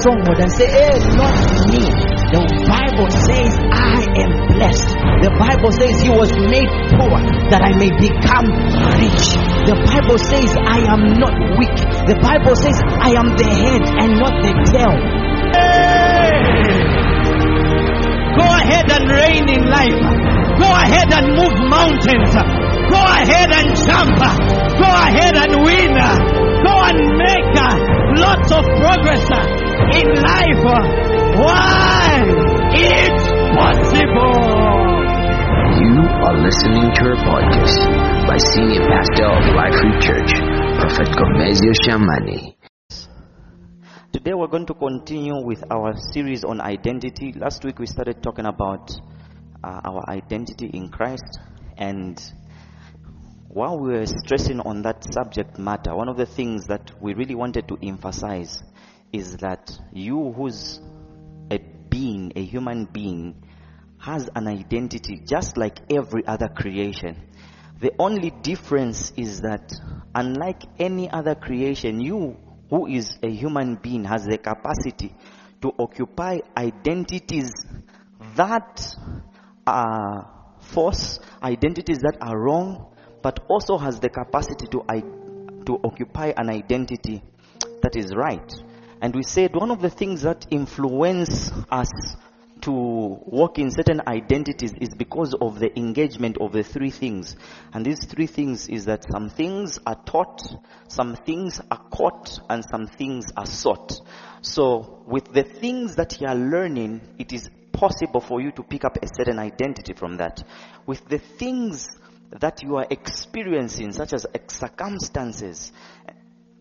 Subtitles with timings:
[0.00, 1.36] stronghold and say, Hey, not
[1.68, 1.84] me.
[2.30, 4.88] The Bible says, I am blessed.
[5.20, 7.18] The Bible says he was made poor
[7.50, 8.46] that I may become
[9.02, 9.34] rich.
[9.66, 11.74] The Bible says I am not weak.
[12.06, 14.94] The Bible says I am the head and not the tail.
[18.38, 20.00] Go ahead and reign in life.
[20.54, 22.30] Go ahead and move mountains.
[22.30, 24.16] Go ahead and jump.
[24.78, 25.92] Go ahead and win.
[26.62, 29.46] Go and make lots of progress uh,
[29.94, 30.62] in life.
[31.38, 32.22] Why?
[32.74, 34.40] It's possible.
[35.78, 37.78] You are listening to a podcast
[38.26, 40.32] by Senior Pastor of Life Reach Church,
[40.80, 42.56] Prophet Gomezyo Shamane.
[44.12, 47.32] Today we're going to continue with our series on identity.
[47.32, 48.90] Last week we started talking about
[49.62, 51.38] uh, our identity in Christ,
[51.76, 52.20] and
[53.52, 57.34] while we were stressing on that subject matter, one of the things that we really
[57.34, 58.62] wanted to emphasize
[59.12, 60.80] is that you, who's
[61.50, 63.42] a being, a human being,
[63.98, 67.16] has an identity just like every other creation.
[67.80, 69.72] The only difference is that,
[70.14, 72.36] unlike any other creation, you
[72.68, 75.12] who is a human being has the capacity
[75.62, 77.50] to occupy identities
[78.36, 78.94] that
[79.66, 82.89] are false, identities that are wrong,
[83.22, 84.84] but also has the capacity to,
[85.66, 87.22] to occupy an identity
[87.82, 88.52] that is right.
[89.00, 91.90] And we said one of the things that influence us
[92.62, 97.36] to walk in certain identities is because of the engagement of the three things.
[97.72, 100.42] And these three things is that some things are taught,
[100.88, 103.92] some things are caught, and some things are sought.
[104.42, 108.84] So with the things that you are learning, it is possible for you to pick
[108.84, 110.42] up a certain identity from that.
[110.86, 111.86] With the things
[112.38, 115.72] that you are experiencing, such as circumstances,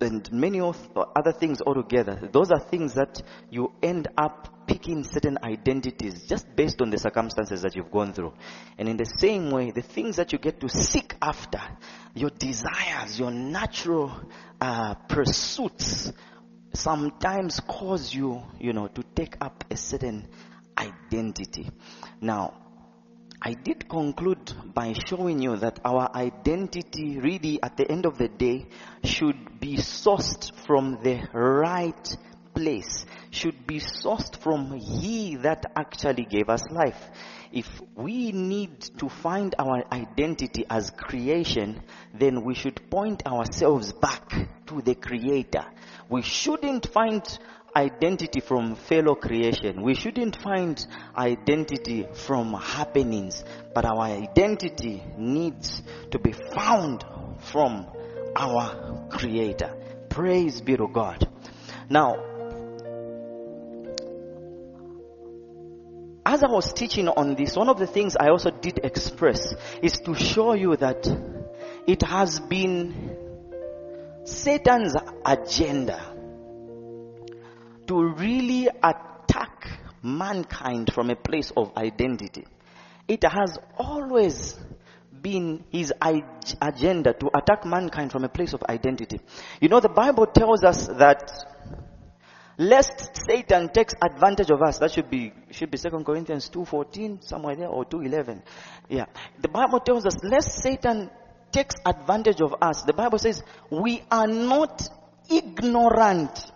[0.02, 6.23] and many other things altogether, those are things that you end up picking certain identities
[6.28, 8.34] just based on the circumstances that you've gone through.
[8.78, 11.61] And in the same way, the things that you get to seek after,
[12.14, 14.11] your desires, your natural
[14.61, 16.14] uh, pursuits,
[16.73, 20.27] sometimes cause you, you know, to take up a certain
[20.77, 21.70] identity.
[22.22, 22.54] Now,
[23.42, 28.27] I did conclude by showing you that our identity really at the end of the
[28.27, 28.67] day
[29.04, 32.17] should be sourced from the right
[32.54, 37.02] place, should be sourced from He that actually gave us life.
[37.54, 41.82] If we need to find our identity as creation,
[42.14, 44.30] then we should point ourselves back
[44.67, 45.66] to the Creator.
[46.10, 47.23] We shouldn't find
[47.80, 49.82] identity from fellow creation.
[49.82, 50.86] We shouldn't find
[51.17, 55.82] identity from happenings, but our identity needs
[56.12, 57.06] to be found
[57.52, 57.88] from
[58.36, 59.76] our Creator.
[60.10, 61.28] Praise be to God.
[61.90, 62.16] Now,
[66.26, 69.94] as I was teaching on this, one of the things I also did express is
[70.06, 71.08] to show you that
[71.88, 73.16] it has been
[74.26, 76.08] Satan's agenda
[77.89, 79.67] to really attack
[80.04, 82.45] mankind from a place of identity.
[83.08, 84.55] It has always
[85.22, 85.92] been his
[86.61, 89.20] agenda to attack mankind from a place of identity.
[89.60, 91.32] You know, the Bible tells us that
[92.60, 94.78] lest Satan takes advantage of us.
[94.78, 98.44] That should be should be Second Corinthians two fourteen somewhere there or two eleven.
[98.88, 99.05] Yeah,
[99.42, 101.10] the Bible tells us lest Satan
[101.52, 102.83] takes advantage of us.
[102.83, 103.42] The Bible says
[103.72, 104.88] we are not
[105.32, 106.52] ignorant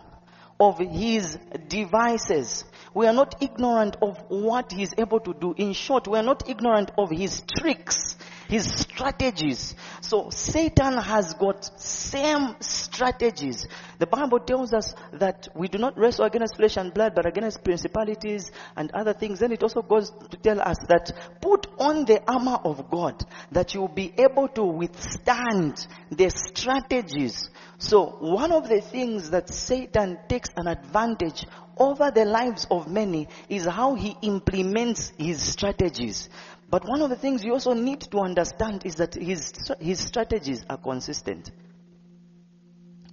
[0.59, 1.37] of his
[1.67, 2.63] devices.
[2.93, 5.53] We are not ignorant of what he's able to do.
[5.57, 8.15] In short, we are not ignorant of his tricks,
[8.53, 9.73] his strategies.
[10.01, 13.65] So Satan has got same strategies.
[13.97, 17.63] The Bible tells us that we do not wrestle against flesh and blood, but against
[17.63, 19.39] principalities and other things.
[19.39, 21.11] Then it also goes to tell us that
[21.41, 27.49] put on the armor of God, that you will be able to withstand the strategies
[27.83, 31.45] so one of the things that Satan takes an advantage
[31.77, 36.29] over the lives of many is how he implements his strategies.
[36.73, 40.65] But one of the things you also need to understand is that his, his strategies
[40.67, 41.51] are consistent.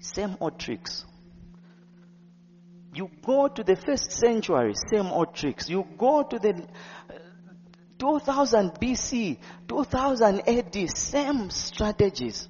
[0.00, 1.04] Same old tricks.
[2.94, 5.68] You go to the first century, same old tricks.
[5.68, 7.18] You go to the uh,
[7.98, 9.36] 2000 BC,
[9.68, 12.48] 2000 AD, same strategies.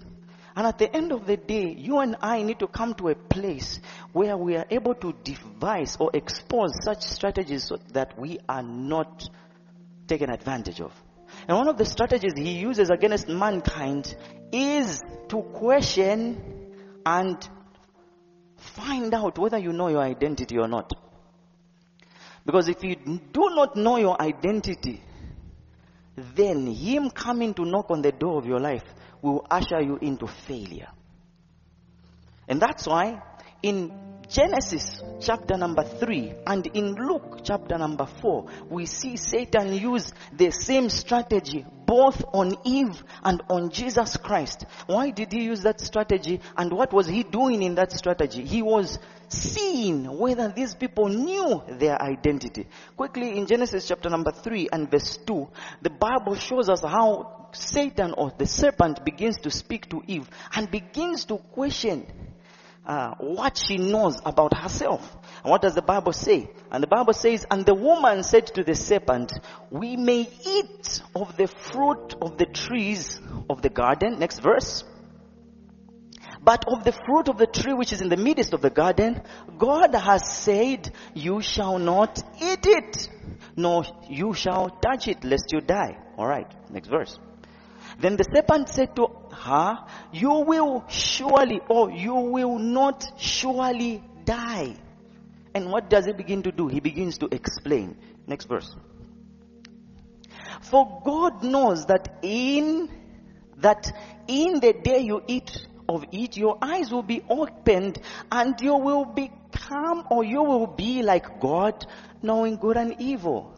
[0.55, 3.17] And at the end of the day, you and I need to come to a
[3.17, 3.81] place
[4.13, 9.29] where we are able to devise or expose such strategies so that we are not
[10.11, 10.93] taken advantage of.
[11.49, 14.15] And one of the strategies he uses against mankind
[14.53, 16.75] is to question
[17.07, 17.49] and
[18.57, 20.93] find out whether you know your identity or not.
[22.45, 25.03] Because if you do not know your identity,
[26.17, 28.85] then Him coming to knock on the door of your life
[29.23, 30.89] will usher you into failure.
[32.49, 33.23] And that's why
[33.63, 40.13] in Genesis chapter number 3 and in Luke chapter number 4, we see Satan use
[40.33, 44.67] the same strategy both on Eve and on Jesus Christ.
[44.87, 48.45] Why did he use that strategy and what was he doing in that strategy?
[48.45, 52.69] He was seeing whether these people knew their identity.
[52.97, 55.49] Quickly in Genesis chapter number 3 and verse 2,
[55.83, 60.71] the Bible shows us how Satan or the serpent begins to speak to Eve and
[60.71, 62.07] begins to question
[62.91, 65.01] uh, what she knows about herself.
[65.45, 66.51] And what does the Bible say?
[66.73, 69.33] And the Bible says, and the woman said to the serpent,
[69.71, 74.19] we may eat of the fruit of the trees of the garden.
[74.19, 74.83] Next verse.
[76.43, 79.23] But of the fruit of the tree which is in the midst of the garden,
[79.57, 83.09] God has said, you shall not eat it,
[83.55, 85.97] nor you shall touch it, lest you die.
[86.19, 87.17] Alright, next verse.
[88.01, 89.79] Then the serpent said to her,
[90.13, 94.77] you will surely, or you will not surely die.
[95.55, 96.69] And what does he begin to do?
[96.69, 97.97] He begins to explain.
[98.27, 98.75] Next verse.
[100.63, 102.89] For God knows that in,
[103.57, 103.93] that
[104.29, 107.99] in the day you eat of it, your eyes will be opened
[108.31, 111.87] and you will become or you will be like God,
[112.23, 113.53] knowing good and evil.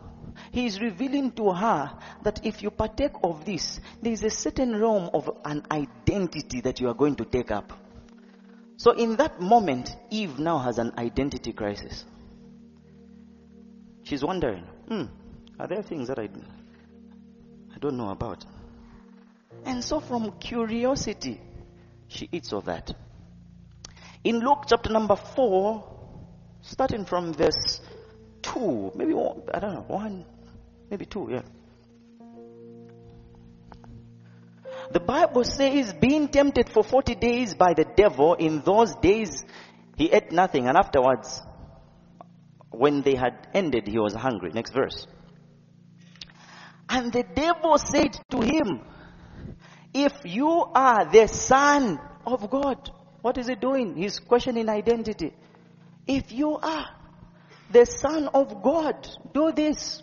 [0.51, 1.93] He is revealing to her
[2.23, 6.81] that if you partake of this, there is a certain realm of an identity that
[6.81, 7.73] you are going to take up.
[8.77, 12.05] So in that moment, Eve now has an identity crisis.
[14.03, 15.05] She's wondering, hmm,
[15.59, 16.29] are there things that I,
[17.75, 18.45] I don't know about?
[19.65, 21.41] And so from curiosity,
[22.09, 22.93] she eats of that.
[24.25, 25.85] In Luke chapter number 4,
[26.63, 27.81] starting from verse
[28.43, 30.25] 2, maybe one, I don't know, 1,
[30.91, 31.43] maybe 2, yeah.
[34.93, 39.45] The Bible says, being tempted for 40 days by the devil, in those days
[39.97, 41.41] he ate nothing, and afterwards,
[42.71, 44.51] when they had ended, he was hungry.
[44.53, 45.07] Next verse.
[46.89, 48.81] And the devil said to him,
[49.95, 52.91] if you are the son of God,
[53.21, 53.97] what is he doing?
[53.97, 55.33] He's questioning identity.
[56.07, 56.87] If you are
[57.73, 60.03] the son of God, do this.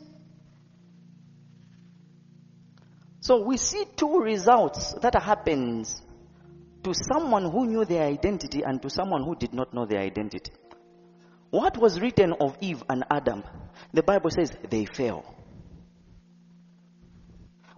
[3.21, 6.01] So we see two results that happens
[6.83, 10.51] to someone who knew their identity and to someone who did not know their identity.
[11.51, 13.43] What was written of Eve and Adam?
[13.93, 15.35] The Bible says they fell.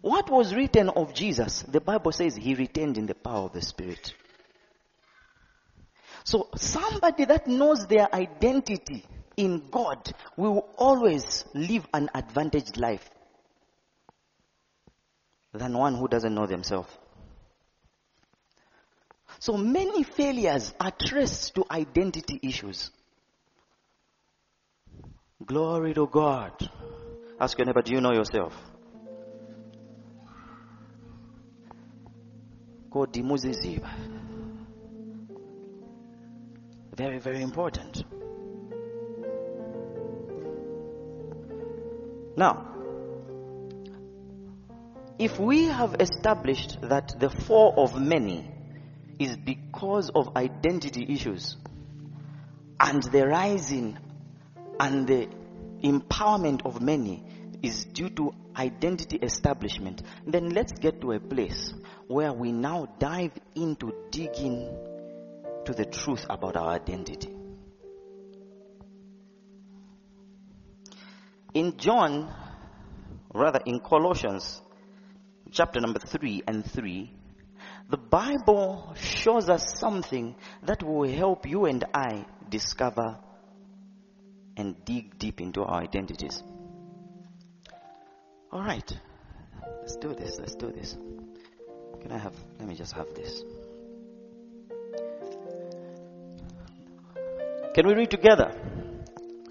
[0.01, 1.63] What was written of Jesus?
[1.63, 4.13] The Bible says he retained in the power of the Spirit.
[6.23, 9.05] So somebody that knows their identity
[9.41, 13.09] in God we will always live an advantaged life
[15.51, 16.89] than one who doesn't know themselves.
[19.39, 22.91] So many failures are traced to identity issues.
[25.43, 26.53] Glory to God.
[27.39, 28.53] Ask your neighbor, do you know yourself?
[36.95, 38.03] Very, very important.
[42.35, 42.67] Now,
[45.19, 48.49] if we have established that the fall of many
[49.19, 51.57] is because of identity issues
[52.79, 53.99] and the rising
[54.79, 55.27] and the
[55.83, 57.23] empowerment of many
[57.61, 61.73] is due to identity establishment, then let's get to a place
[62.07, 64.75] where we now dive into digging
[65.65, 67.40] to the truth about our identity.
[71.53, 72.33] In John,
[73.33, 74.61] rather in Colossians
[75.51, 77.11] chapter number 3 and 3,
[77.89, 83.17] the Bible shows us something that will help you and I discover
[84.55, 86.41] and dig deep into our identities.
[88.51, 88.89] All right.
[89.81, 90.37] Let's do this.
[90.39, 90.95] Let's do this.
[92.01, 93.43] Can I have, let me just have this.
[97.73, 98.51] Can we read together?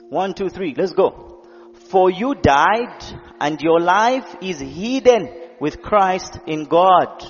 [0.08, 0.74] One, two, three.
[0.76, 1.29] Let's go.
[1.90, 3.02] For you died
[3.40, 5.28] and your life is hidden
[5.58, 7.24] with Christ in God.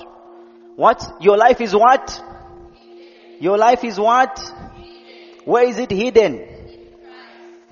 [0.75, 1.03] What?
[1.19, 2.21] Your life is what?
[3.39, 4.39] Your life is what?
[5.45, 6.47] Where is it hidden?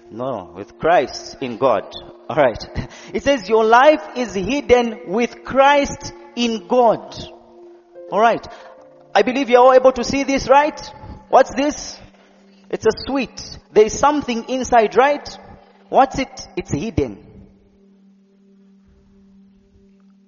[0.10, 1.94] No, with Christ in God.
[2.28, 2.66] Alright.
[3.14, 7.16] It says your life is hidden with Christ in God.
[8.12, 8.48] Alright.
[9.14, 10.80] I believe you're all able to see this, right?
[11.30, 12.00] What's this?
[12.72, 13.60] It's a sweet.
[13.72, 15.28] There is something inside, right?
[15.90, 16.48] What's it?
[16.56, 17.48] It's hidden.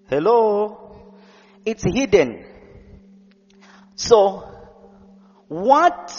[0.09, 1.13] Hello?
[1.65, 2.43] It's hidden.
[3.95, 4.43] So,
[5.47, 6.11] what,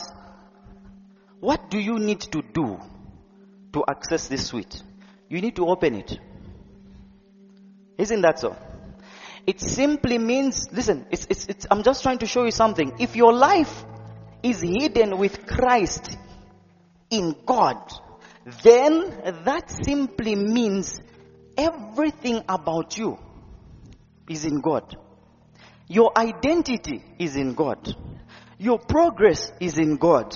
[1.41, 2.79] what do you need to do
[3.73, 4.83] to access this sweet?
[5.29, 6.19] You need to open it.
[7.99, 8.57] Isn't that so?
[9.47, 12.93] It simply means, listen, it's, it's, it's, I'm just trying to show you something.
[13.01, 13.85] If your life
[14.43, 16.17] is hidden with Christ
[17.11, 17.93] in God,
[18.63, 21.01] then that simply means
[21.57, 23.19] everything about you
[24.29, 24.97] is in God.
[25.89, 27.95] Your identity is in God.
[28.59, 30.35] Your progress is in God.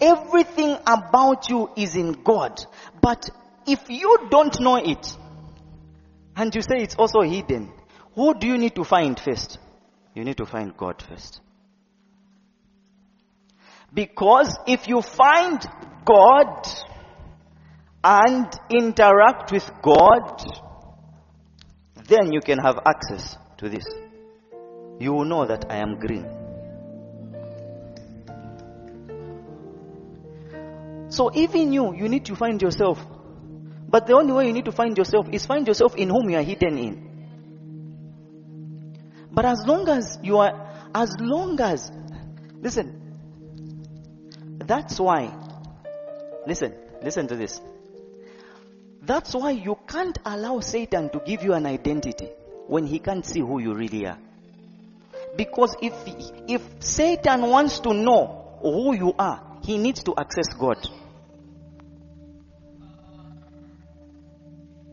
[0.00, 2.58] Everything about you is in God.
[3.00, 3.28] But
[3.66, 5.16] if you don't know it,
[6.34, 7.72] and you say it's also hidden,
[8.14, 9.58] who do you need to find first?
[10.14, 11.40] You need to find God first.
[13.92, 15.64] Because if you find
[16.04, 16.66] God
[18.06, 20.44] and interact with God,
[22.06, 23.84] then you can have access to this.
[25.00, 26.24] You will know that I am green.
[31.08, 33.04] So even you, you need to find yourself.
[33.88, 36.36] But the only way you need to find yourself is find yourself in whom you
[36.36, 37.02] are hidden in.
[39.32, 41.90] But as long as you are, as long as,
[42.60, 43.02] listen,
[44.58, 45.34] that's why,
[46.46, 46.72] listen,
[47.02, 47.60] listen to this.
[49.06, 52.28] That's why you can't allow Satan to give you an identity
[52.66, 54.18] when he can't see who you really are.
[55.36, 55.92] Because if,
[56.48, 60.78] if Satan wants to know who you are, he needs to access God.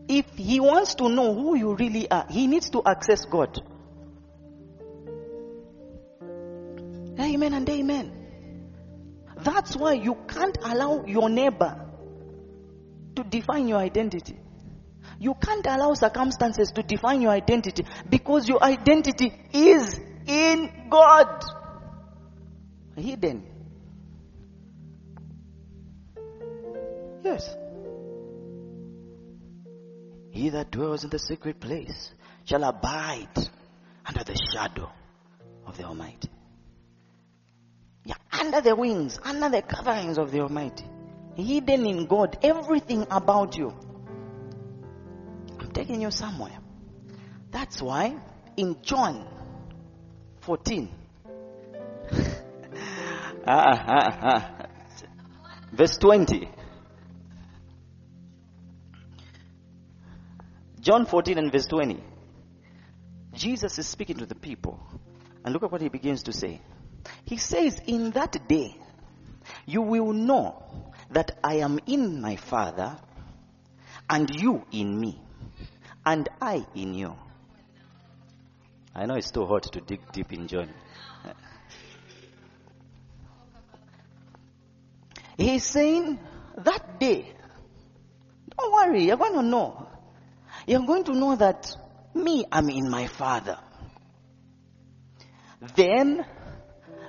[0.06, 3.60] If he wants to know who you really are, he needs to access God.
[7.18, 8.12] Amen and amen.
[9.38, 11.83] That's why you can't allow your neighbor
[13.16, 14.36] to define your identity.
[15.18, 21.44] You can't allow circumstances to define your identity because your identity is in God.
[22.96, 23.46] Hidden.
[27.22, 27.56] Yes.
[30.30, 32.10] He that dwells in the secret place
[32.44, 33.28] shall abide
[34.04, 34.90] under the shadow
[35.66, 36.28] of the Almighty.
[38.04, 40.84] Yeah, under the wings, under the coverings of the Almighty.
[41.36, 43.72] Hidden in God, everything about you.
[45.58, 46.58] I'm taking you somewhere.
[47.50, 48.16] That's why
[48.56, 49.26] in John
[50.40, 50.88] 14,
[53.46, 54.66] ah, ah, ah,
[55.72, 56.48] verse 20,
[60.80, 62.02] John 14 and verse 20,
[63.32, 64.78] Jesus is speaking to the people.
[65.44, 66.60] And look at what he begins to say.
[67.24, 68.76] He says, In that day,
[69.66, 72.96] you will know that I am in my Father,
[74.10, 75.20] and you in me,
[76.04, 77.14] and I in you.
[78.94, 80.68] I know it's too hot to dig deep in John.
[85.36, 86.18] He's saying,
[86.58, 87.32] That day,
[88.56, 89.88] don't worry, you're going to know.
[90.66, 91.76] You're going to know that
[92.14, 93.58] me, I'm in my Father.
[95.76, 96.24] Then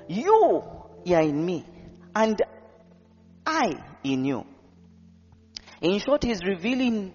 [0.07, 0.63] you,
[1.07, 1.65] are in me,
[2.15, 2.41] and
[3.45, 3.83] I
[4.13, 4.45] in you.
[5.81, 7.13] In short, he's revealing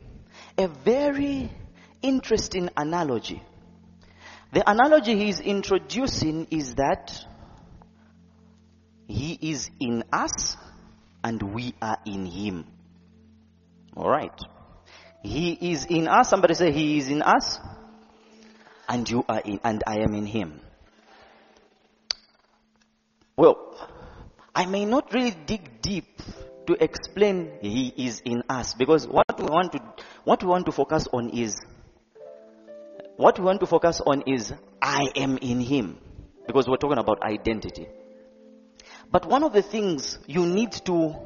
[0.59, 1.51] a very
[2.03, 3.43] interesting analogy.
[4.53, 7.13] The analogy he's introducing is that
[9.07, 10.57] he is in us
[11.23, 12.67] and we are in him.
[13.97, 14.39] Alright.
[15.23, 16.31] He is in us.
[16.31, 17.59] Somebody say he is in us
[18.89, 20.61] and you are in, and I am in him.
[23.37, 23.57] Well,
[24.55, 26.21] I may not really dig deep
[26.71, 29.81] to explain he is in us because what we want to
[30.23, 31.57] what we want to focus on is
[33.17, 35.99] what we want to focus on is I am in him
[36.47, 37.89] because we're talking about identity.
[39.11, 41.17] But one of the things you need to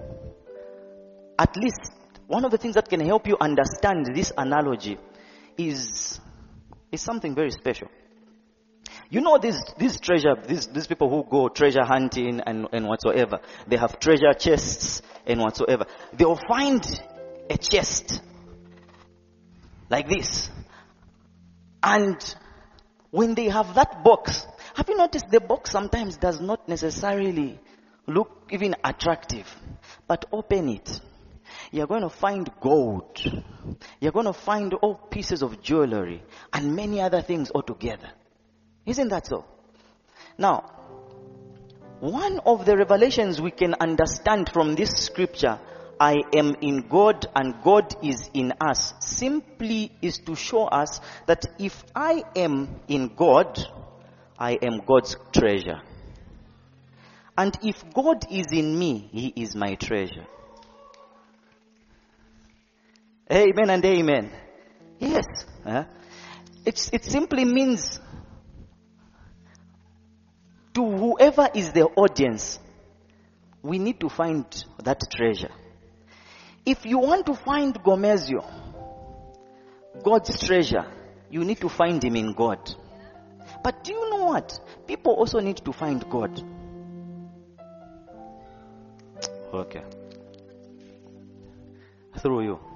[1.38, 1.92] at least
[2.26, 4.96] one of the things that can help you understand this analogy
[5.58, 6.20] is
[6.90, 7.88] is something very special.
[9.10, 13.40] You know these, these treasure, these, these people who go treasure hunting and, and whatsoever,
[13.66, 15.86] they have treasure chests and whatsoever.
[16.12, 16.84] They'll find
[17.50, 18.20] a chest
[19.90, 20.50] like this.
[21.82, 22.16] And
[23.10, 27.60] when they have that box, have you noticed the box sometimes does not necessarily
[28.06, 29.46] look even attractive,
[30.06, 31.00] but open it.
[31.70, 33.18] You're going to find gold.
[34.00, 38.10] You're going to find all pieces of jewelry and many other things altogether.
[38.86, 39.44] Isn't that so?
[40.36, 40.70] Now,
[42.00, 45.58] one of the revelations we can understand from this scripture
[45.98, 51.46] I am in God and God is in us simply is to show us that
[51.58, 53.58] if I am in God,
[54.38, 55.80] I am God's treasure.
[57.38, 60.26] And if God is in me, He is my treasure.
[63.30, 64.30] Amen and amen.
[64.98, 65.24] Yes.
[65.64, 65.84] Huh?
[66.66, 68.00] It's, it simply means
[70.74, 72.58] to whoever is the audience,
[73.62, 74.44] we need to find
[74.82, 75.52] that treasure.
[76.66, 78.44] If you want to find Gomezyo,
[80.02, 80.86] God's treasure,
[81.30, 82.58] you need to find him in God.
[83.62, 84.58] But do you know what?
[84.86, 86.42] People also need to find God.
[89.52, 89.82] Okay.
[92.18, 92.73] Through you.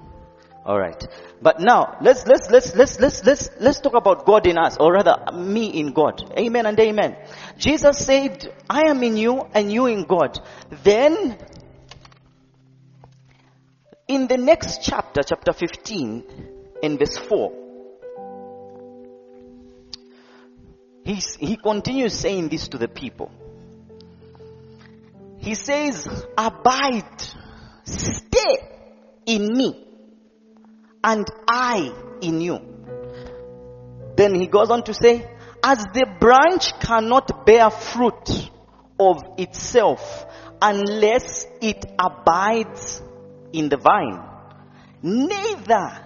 [0.69, 1.03] All right.
[1.41, 4.93] But now let's let's let's let's let's let's let's talk about God in us, or
[4.93, 6.31] rather me in God.
[6.37, 7.17] Amen and amen.
[7.57, 10.39] Jesus said, "I am in you, and you in God."
[10.83, 11.39] Then,
[14.07, 16.23] in the next chapter, chapter fifteen,
[16.83, 17.51] in verse four,
[21.03, 23.31] he's, he continues saying this to the people.
[25.39, 26.07] He says,
[26.37, 27.23] "Abide,
[27.85, 28.57] stay
[29.25, 29.87] in me."
[31.03, 32.59] And I in you.
[34.15, 35.29] Then he goes on to say,
[35.63, 38.49] as the branch cannot bear fruit
[38.99, 40.25] of itself
[40.61, 43.01] unless it abides
[43.53, 44.21] in the vine,
[45.01, 46.05] neither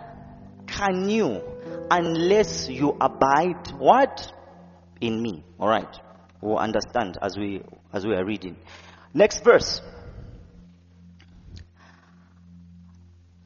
[0.67, 1.41] can you
[1.89, 4.31] unless you abide what?
[5.01, 5.43] In me.
[5.59, 5.99] Alright.
[6.41, 8.57] We'll understand as we, as we are reading.
[9.13, 9.81] Next verse.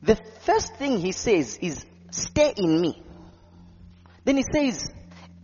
[0.01, 3.03] The first thing he says is, stay in me.
[4.23, 4.89] Then he says,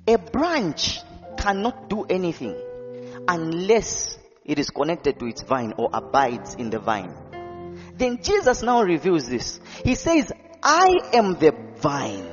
[0.07, 0.99] a branch
[1.37, 2.55] cannot do anything
[3.27, 7.13] unless it is connected to its vine or abides in the vine.
[7.97, 9.59] Then Jesus now reveals this.
[9.83, 10.31] He says,
[10.63, 12.29] I am the vine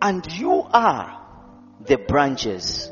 [0.00, 1.20] and you are
[1.84, 2.88] the branches.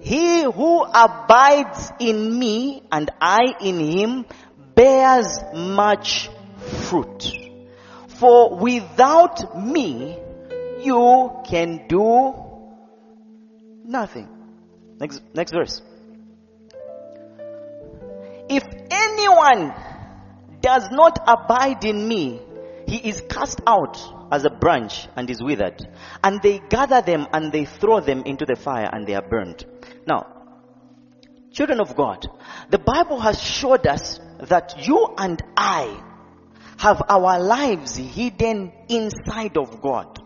[0.00, 4.26] He who abides in me and I in him
[4.74, 6.28] bears much
[6.88, 7.49] fruit.
[8.20, 10.18] For without me,
[10.80, 12.34] you can do
[13.82, 14.28] nothing.
[15.00, 15.80] Next, next verse.
[18.50, 19.72] If anyone
[20.60, 22.42] does not abide in me,
[22.86, 23.96] he is cast out
[24.30, 25.88] as a branch and is withered.
[26.22, 29.64] And they gather them and they throw them into the fire and they are burned.
[30.06, 30.26] Now,
[31.52, 32.26] children of God,
[32.68, 36.09] the Bible has showed us that you and I
[36.80, 40.18] have our lives hidden inside of God.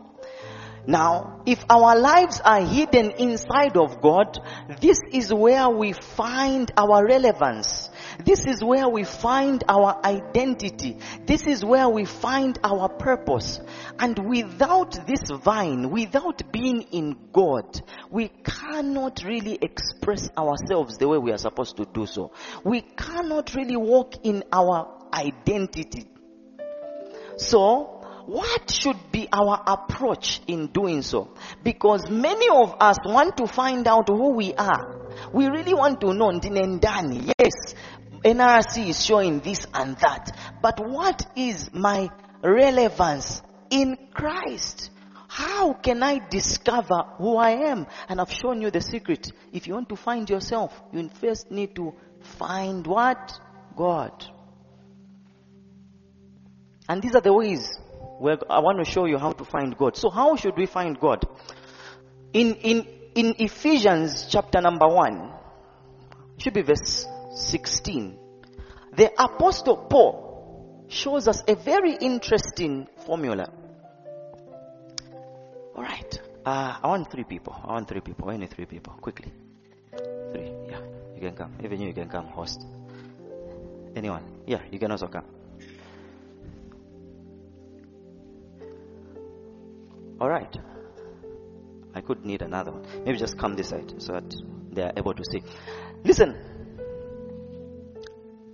[0.86, 4.38] Now, if our lives are hidden inside of God,
[4.80, 7.90] this is where we find our relevance.
[8.24, 10.98] This is where we find our identity.
[11.26, 13.58] This is where we find our purpose.
[13.98, 17.80] And without this vine, without being in God,
[18.12, 22.30] we cannot really express ourselves the way we are supposed to do so.
[22.62, 26.13] We cannot really walk in our identity
[27.36, 27.94] so,
[28.26, 31.34] what should be our approach in doing so?
[31.62, 35.08] Because many of us want to find out who we are.
[35.32, 37.32] We really want to know Ndinendani.
[37.38, 37.74] Yes,
[38.24, 40.36] NRC is showing this and that.
[40.62, 42.08] But what is my
[42.42, 44.90] relevance in Christ?
[45.28, 47.86] How can I discover who I am?
[48.08, 49.30] And I've shown you the secret.
[49.52, 51.92] If you want to find yourself, you first need to
[52.38, 53.38] find what?
[53.76, 54.24] God.
[56.88, 57.78] And these are the ways
[58.18, 59.96] where I want to show you how to find God.
[59.96, 61.24] So how should we find God?
[62.32, 65.32] In, in, in Ephesians chapter number 1,
[66.38, 68.18] should be verse 16,
[68.96, 73.50] the apostle Paul shows us a very interesting formula.
[75.74, 76.20] Alright.
[76.44, 77.56] Uh, I want three people.
[77.64, 78.30] I want three people.
[78.30, 78.92] Only three people.
[79.00, 79.32] Quickly.
[80.32, 80.52] Three.
[80.68, 80.80] Yeah.
[81.14, 81.54] You can come.
[81.64, 82.66] Even you, you can come, host.
[83.96, 84.22] Anyone?
[84.46, 85.24] Yeah, you can also come.
[90.20, 90.57] All right.
[91.94, 92.87] I could need another one.
[93.05, 94.35] Maybe just come this side so that
[94.72, 95.42] they are able to see.
[96.03, 96.37] Listen.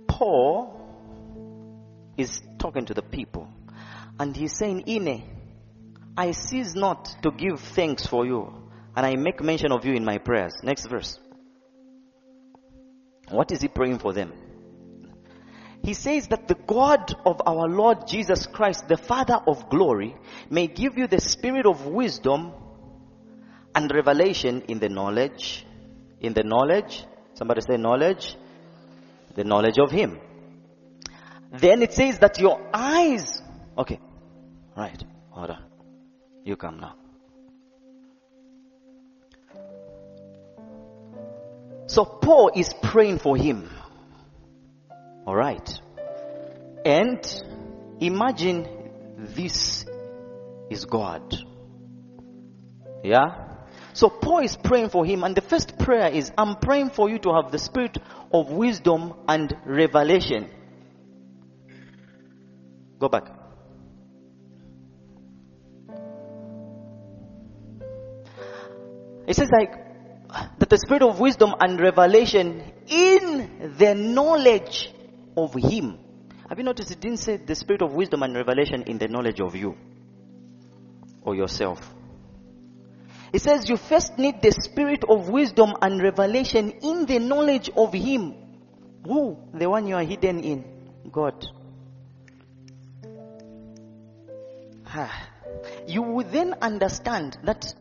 [0.07, 0.77] Paul
[2.17, 3.47] is talking to the people
[4.19, 5.23] and he's saying, Ine,
[6.15, 8.53] I cease not to give thanks for you
[8.95, 10.53] and I make mention of you in my prayers.
[10.63, 11.17] Next verse.
[13.29, 14.33] What is he praying for them?
[15.83, 20.15] He says that the God of our Lord Jesus Christ, the Father of glory,
[20.49, 22.53] may give you the spirit of wisdom
[23.73, 25.65] and revelation in the knowledge,
[26.19, 28.35] in the knowledge, somebody say knowledge,
[29.35, 30.19] the knowledge of Him.
[31.51, 33.41] Then it says that your eyes.
[33.77, 33.99] Okay.
[34.75, 35.03] Right.
[35.31, 35.63] Hold on.
[36.45, 36.95] You come now.
[41.87, 43.69] So Paul is praying for him.
[45.27, 45.79] Alright.
[46.83, 47.43] And
[47.99, 48.67] imagine
[49.35, 49.85] this
[50.69, 51.35] is God.
[53.03, 53.51] Yeah?
[53.93, 57.19] So Paul is praying for him, and the first prayer is I'm praying for you
[57.19, 57.97] to have the spirit
[58.33, 60.49] of wisdom and revelation.
[62.99, 63.25] Go back.
[69.27, 69.73] It says like
[70.59, 74.93] that the spirit of wisdom and revelation in the knowledge
[75.43, 75.99] of him.
[76.49, 79.39] Have you noticed it didn't say the spirit of wisdom and revelation in the knowledge
[79.39, 79.77] of you
[81.21, 81.79] or yourself?
[83.33, 87.93] It says you first need the spirit of wisdom and revelation in the knowledge of
[87.93, 88.35] him.
[89.05, 89.37] Who?
[89.53, 90.65] The one you are hidden in.
[91.09, 91.45] God.
[95.87, 97.73] You will then understand that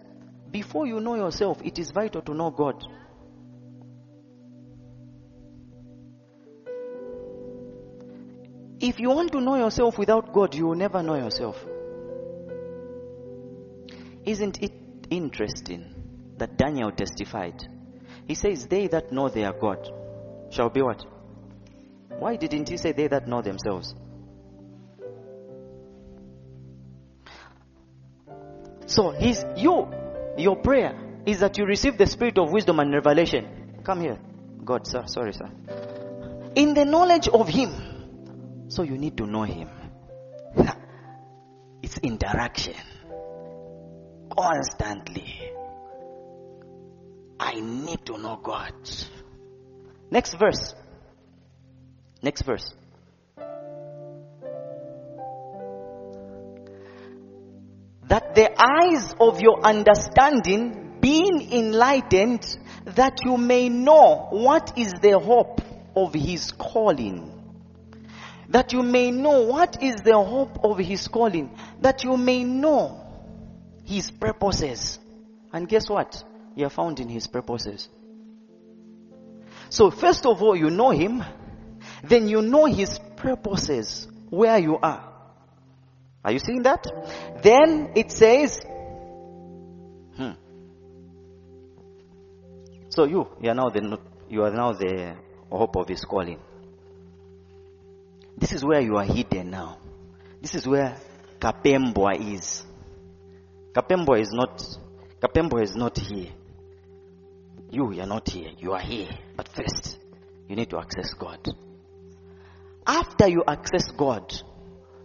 [0.51, 2.85] before you know yourself, it is vital to know God.
[8.81, 11.57] If you want to know yourself without God, you will never know yourself.
[14.25, 14.73] Isn't it
[15.11, 15.95] interesting
[16.39, 17.63] that Daniel testified?
[18.27, 19.91] He says, They that know their God
[20.51, 21.05] shall be what?
[22.19, 23.95] Why didn't he say they that know themselves?
[28.87, 29.89] So he's you
[30.37, 33.81] your prayer is that you receive the spirit of wisdom and revelation.
[33.85, 34.19] Come here.
[34.65, 35.05] God, sir.
[35.07, 35.51] Sorry, sir.
[36.55, 37.90] In the knowledge of Him.
[38.71, 39.69] So you need to know Him.
[41.83, 42.77] it's interaction.
[44.31, 45.51] Constantly.
[47.41, 48.75] I need to know God.
[50.09, 50.73] Next verse.
[52.23, 52.73] Next verse.
[58.09, 65.17] that the eyes of your understanding being enlightened that you may know what is the
[65.17, 65.61] hope
[65.95, 67.40] of his calling
[68.51, 73.01] that you may know what is the hope of his calling that you may know
[73.85, 74.99] his purposes
[75.53, 76.23] and guess what
[76.55, 77.89] you are found in his purposes
[79.69, 81.25] so first of all you know him
[82.05, 85.11] then you know his purposes where you are
[86.25, 86.87] are you seeing that?
[87.43, 88.61] Then it says,
[90.17, 90.33] hmm.
[92.91, 95.17] So you, you are now the you are now the
[95.51, 96.39] hope of his calling.
[98.41, 99.77] This is where you are hidden now.
[100.41, 100.97] This is where
[101.39, 102.65] Kapembwa is.
[103.75, 104.63] Kapembwa is not
[105.23, 106.31] Kapembwa is not here.
[107.71, 108.49] You, you are not here.
[108.59, 109.11] You are here.
[109.37, 109.99] But first,
[110.49, 111.47] you need to access God.
[112.87, 114.33] After you access God,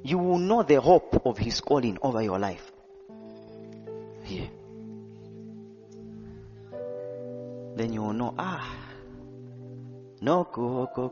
[0.02, 2.72] you will know the hope of His calling over your life.
[4.24, 4.50] Here.
[7.76, 8.74] Then you will know, ah,
[10.22, 11.10] no koko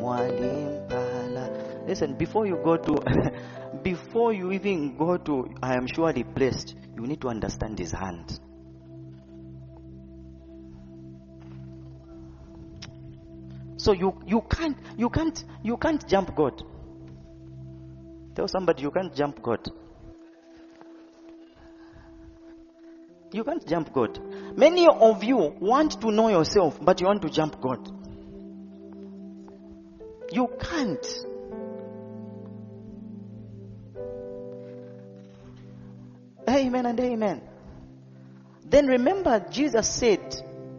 [0.00, 1.50] mwalimpala.
[1.86, 3.02] Listen, before you go to,
[3.82, 8.40] before you even go to, I am surely blessed, you need to understand His hand.
[13.76, 16.62] So you, you can't, you can't, you can't jump God.
[18.34, 19.70] Tell somebody you can't jump God.
[23.32, 24.18] You can't jump God.
[24.56, 27.97] Many of you want to know yourself, but you want to jump God.
[30.30, 31.06] You can't.
[36.48, 37.42] Amen and amen.
[38.64, 40.20] Then remember, Jesus said,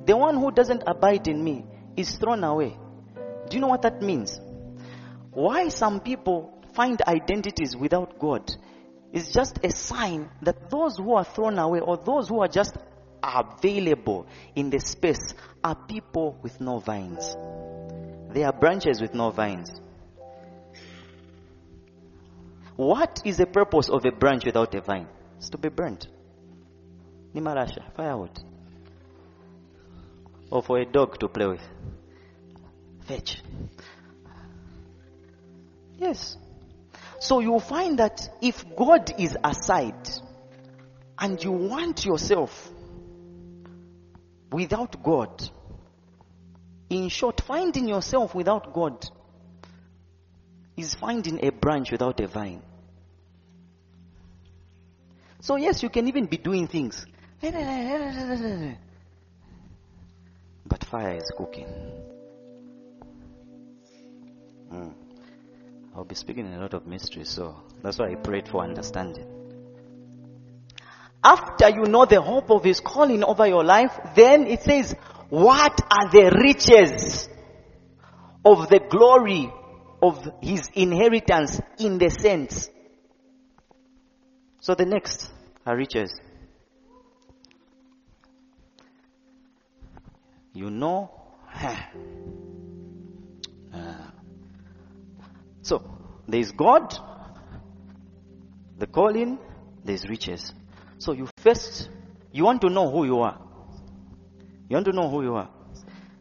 [0.06, 2.78] The one who doesn't abide in me is thrown away.
[3.50, 4.40] Do you know what that means?
[5.32, 8.52] Why some people find identities without God
[9.12, 12.78] is just a sign that those who are thrown away or those who are just
[13.24, 15.34] available in the space
[15.64, 17.36] are people with no vines.
[18.30, 19.72] They are branches with no vines.
[22.76, 25.08] What is the purpose of a branch without a vine?
[25.38, 26.08] It's to be burnt.
[27.34, 28.40] Nimarasha, firewood.
[30.52, 31.62] Or for a dog to play with.
[33.06, 33.42] Fetch.
[35.98, 36.38] Yes.
[37.20, 40.10] So you find that if God is aside
[41.18, 42.72] and you want yourself
[44.52, 45.50] without God,
[46.90, 49.06] in short, finding yourself without God
[50.76, 52.62] is finding a branch without a vine.
[55.42, 57.06] So, yes, you can even be doing things.
[60.66, 61.68] But fire is cooking.
[64.72, 64.94] Mm.
[65.96, 69.26] I'll be speaking in a lot of mysteries, so that's why I prayed for understanding.
[71.24, 74.96] After you know the hope of His calling over your life, then it says,
[75.30, 77.30] what are the riches
[78.44, 79.52] of the glory
[80.02, 82.70] of His inheritance in the saints?
[84.62, 85.32] So the next
[85.66, 86.12] are riches.
[90.54, 91.12] You know,
[91.56, 91.76] uh,
[95.62, 95.84] so
[96.28, 96.98] there is God,
[98.78, 99.38] the calling,
[99.84, 100.54] there is riches.
[100.98, 101.88] So you first,
[102.32, 103.49] you want to know who you are.
[104.70, 105.50] You want to know who you are.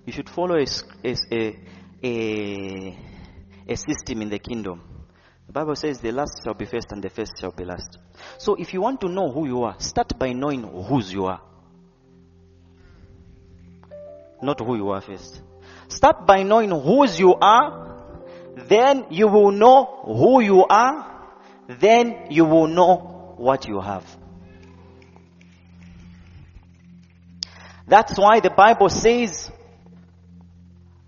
[0.06, 0.66] You should follow a,
[1.04, 1.56] a,
[2.02, 2.98] a,
[3.68, 4.80] a system in the kingdom.
[5.46, 7.98] The Bible says the last shall be first and the first shall be last.
[8.38, 11.42] So if you want to know who you are, start by knowing whose you are.
[14.40, 15.42] Not who you are first.
[15.88, 17.96] Start by knowing whose you are.
[18.56, 21.36] Then you will know who you are.
[21.68, 24.04] Then you will know what you have.
[27.88, 29.50] That's why the Bible says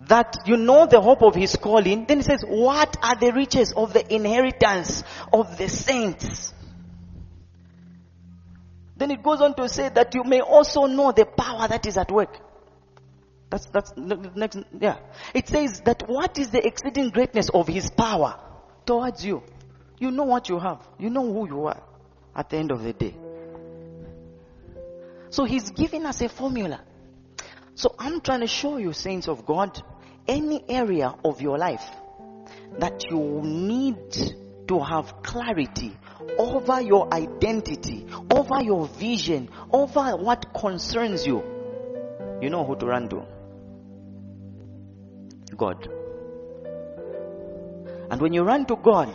[0.09, 2.07] that you know the hope of his calling.
[2.07, 6.55] Then it says, what are the riches of the inheritance of the saints?
[8.97, 11.97] Then it goes on to say that you may also know the power that is
[11.97, 12.39] at work.
[13.51, 14.99] That's, that's next, yeah.
[15.35, 18.39] It says that what is the exceeding greatness of his power
[18.87, 19.43] towards you?
[19.99, 20.87] You know what you have.
[20.99, 21.83] You know who you are
[22.35, 23.15] at the end of the day.
[25.31, 26.81] So he's giving us a formula.
[27.75, 29.83] So I'm trying to show you, saints of God,
[30.29, 31.85] any area of your life
[32.79, 33.97] that you need
[34.69, 35.97] to have clarity
[36.39, 41.43] over your identity, over your vision, over what concerns you,
[42.41, 43.27] you know who to run to.
[45.57, 45.89] God.
[48.11, 49.15] And when you run to God,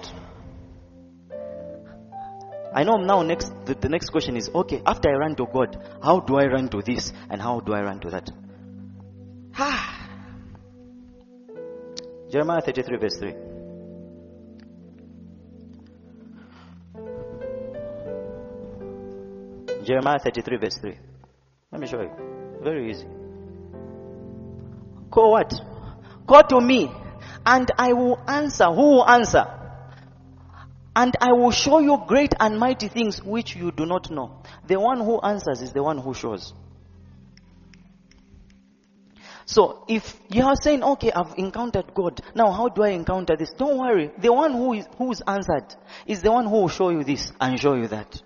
[2.76, 5.82] I know now next the, the, next question is okay, after I run to God,
[6.04, 8.30] how do I run to this and how do I run to that?
[9.58, 10.10] Ah.
[12.30, 13.34] Jeremiah 33 verse 3.
[19.86, 20.98] Jeremiah 33 verse 3.
[21.72, 22.12] Let me show you.
[22.62, 23.08] Very easy.
[25.10, 25.54] Call what?
[26.28, 26.92] Call to me
[27.46, 28.66] and I will answer.
[28.66, 29.65] Who will answer?
[30.96, 34.42] And I will show you great and mighty things which you do not know.
[34.66, 36.54] The one who answers is the one who shows.
[39.46, 43.52] So if you are saying, okay, I've encountered God, now how do I encounter this?
[43.58, 44.12] Don't worry.
[44.18, 45.76] The one who is, who is answered
[46.08, 48.22] is the one who will show you this and show you that.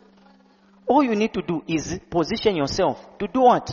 [0.88, 3.70] All you need to do is position yourself to do what?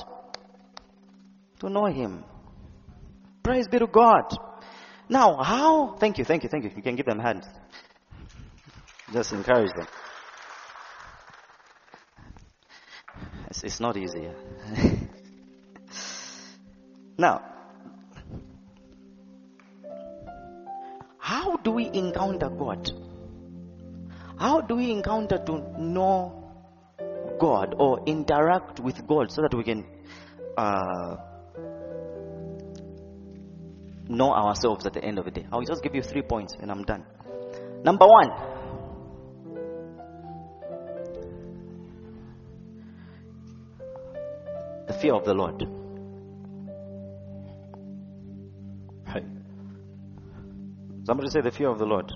[1.61, 2.25] To know Him.
[3.43, 4.37] Praise be to God.
[5.09, 5.97] Now, how?
[5.99, 6.71] Thank you, thank you, thank you.
[6.75, 7.47] You can give them hands.
[9.13, 9.87] Just encourage them.
[13.49, 14.29] It's, it's not easy.
[17.19, 17.41] now,
[21.19, 22.91] how do we encounter God?
[24.39, 26.53] How do we encounter to know
[27.41, 29.87] God or interact with God so that we can
[30.57, 31.17] uh,
[34.09, 35.47] know ourselves at the end of the day?
[35.53, 37.05] I'll just give you three points and I'm done.
[37.85, 38.56] Number one,
[45.07, 45.63] fear of the Lord.
[49.07, 49.25] Right.
[51.05, 52.13] Somebody say the fear of the Lord.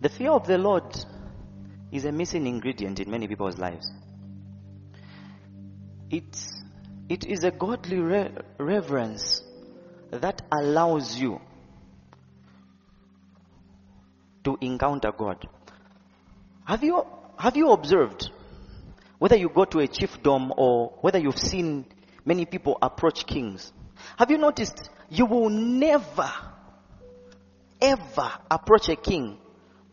[0.00, 0.84] The fear of the Lord
[1.92, 3.86] is a missing ingredient in many people's lives.
[6.10, 6.50] It's,
[7.10, 9.42] it is a godly re- reverence
[10.10, 11.40] that allows you
[14.44, 15.46] to encounter God.
[16.64, 17.04] Have you,
[17.38, 18.30] have you observed
[19.22, 21.86] whether you go to a chiefdom or whether you've seen
[22.24, 23.72] many people approach kings?
[24.18, 26.28] Have you noticed you will never,
[27.80, 29.38] ever approach a king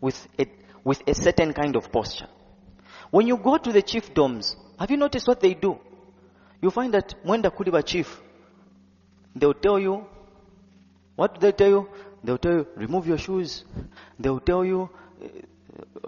[0.01, 0.47] with a,
[0.83, 2.25] with a certain kind of posture?
[3.11, 5.77] When you go to the chiefdoms, have you noticed what they do?
[6.59, 8.19] You find that when the Kuliba chief,
[9.35, 10.07] they'll tell you,
[11.15, 11.89] what do they tell you?
[12.23, 13.63] They'll tell you, remove your shoes.
[14.17, 14.89] They'll tell you,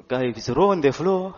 [0.10, 1.36] it's raw on the floor,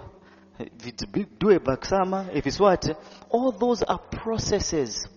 [0.63, 2.86] if it's do a baksama, if it's what,
[3.30, 5.08] all those are processes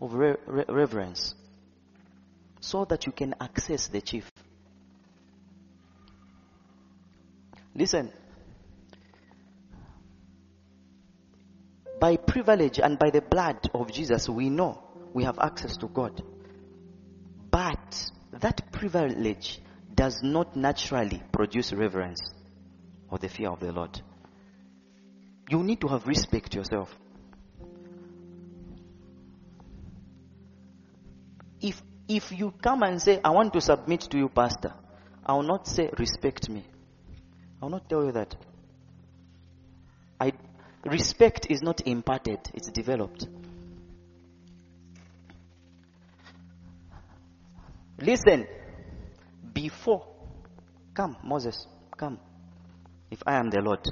[0.00, 1.34] of re- re- reverence
[2.60, 4.30] so that you can access the chief.
[7.74, 8.12] Listen,
[12.00, 14.82] by privilege and by the blood of Jesus, we know
[15.14, 16.22] we have access to God.
[17.50, 19.60] But that privilege
[19.94, 22.20] does not naturally produce reverence
[23.10, 24.00] or the fear of the Lord.
[25.48, 26.94] You need to have respect yourself.
[31.60, 34.72] If if you come and say, I want to submit to you, Pastor,
[35.24, 36.64] I will not say respect me.
[37.60, 38.34] I will not tell you that.
[40.20, 40.32] I
[40.84, 43.26] respect is not imparted, it's developed.
[48.00, 48.46] Listen,
[49.52, 50.06] before,
[50.94, 52.18] come, Moses, come.
[53.10, 53.84] If I am the Lord,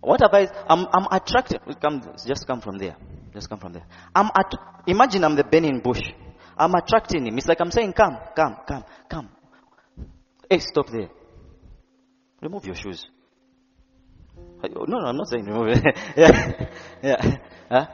[0.00, 0.48] what have I?
[0.68, 1.60] I'm, I'm attracted.
[1.80, 2.96] Come, just come from there.
[3.32, 3.86] Just come from there.
[4.14, 4.52] I'm at.
[4.86, 6.02] Imagine I'm the burning bush.
[6.56, 7.38] I'm attracting him.
[7.38, 9.28] It's like I'm saying, come, come, come, come.
[10.50, 11.08] Hey, stop there.
[12.40, 13.06] Remove your shoes.
[14.64, 15.84] Oh, no, no, I'm not saying remove it.
[16.16, 16.68] yeah,
[17.02, 17.36] yeah.
[17.70, 17.86] Huh?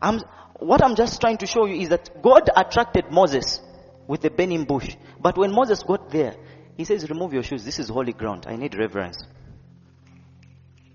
[0.00, 0.20] I'm,
[0.58, 3.60] what I'm just trying to show you is that God attracted Moses
[4.06, 4.96] with the burning bush.
[5.20, 6.36] But when Moses got there,
[6.76, 7.64] he says, remove your shoes.
[7.64, 8.46] This is holy ground.
[8.48, 9.22] I need reverence.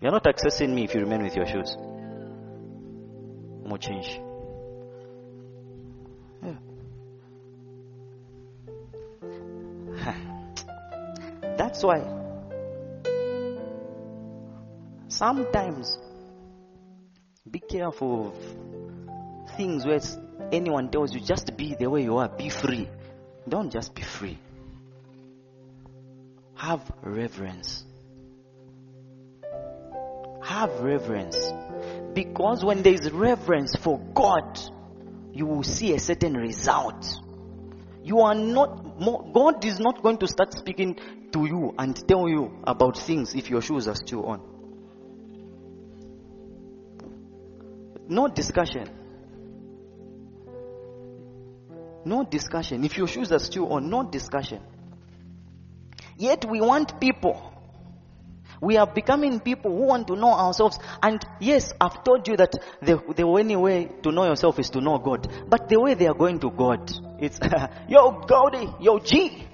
[0.05, 1.75] You're not accessing me if you remain with your shoes.
[3.65, 4.19] More change.
[11.57, 12.03] That's why
[15.07, 15.97] sometimes
[17.49, 18.35] be careful of
[19.57, 20.01] things where
[20.51, 22.87] anyone tells you just be the way you are, be free.
[23.49, 24.37] Don't just be free.
[26.53, 27.85] Have reverence.
[30.45, 31.51] Have reverence.
[32.13, 34.59] Because when there is reverence for God,
[35.33, 37.03] you will see a certain result.
[38.03, 40.99] You are not, more, God is not going to start speaking
[41.33, 44.41] to you and tell you about things if your shoes are still on.
[48.07, 48.87] No discussion.
[52.05, 52.83] No discussion.
[52.83, 54.61] If your shoes are still on, no discussion.
[56.17, 57.51] Yet we want people.
[58.65, 60.79] We are becoming people who want to know ourselves.
[61.03, 62.51] And yes, I've told you that
[62.81, 65.31] the, the only way to know yourself is to know God.
[65.47, 67.37] But the way they are going to God, it's
[67.87, 69.45] yo Goldie, yo G,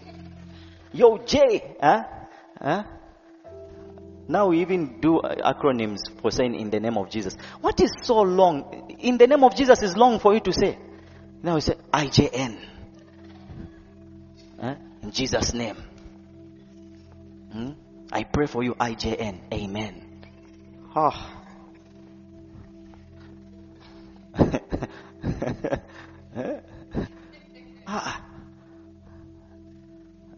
[0.93, 1.75] yo J.
[1.81, 2.03] Huh?
[2.57, 2.83] Huh?
[4.29, 7.35] Now we even do acronyms for saying in the name of Jesus.
[7.59, 8.95] What is so long?
[8.99, 10.77] In the name of Jesus is long for you to say.
[11.43, 12.57] Now we say IJN.
[14.57, 14.75] Huh?
[15.03, 15.75] In Jesus' name.
[17.51, 17.71] Hmm?
[18.11, 19.39] I pray for you, IJN.
[19.53, 20.25] Amen.
[20.95, 21.11] Oh.
[27.87, 28.21] ah.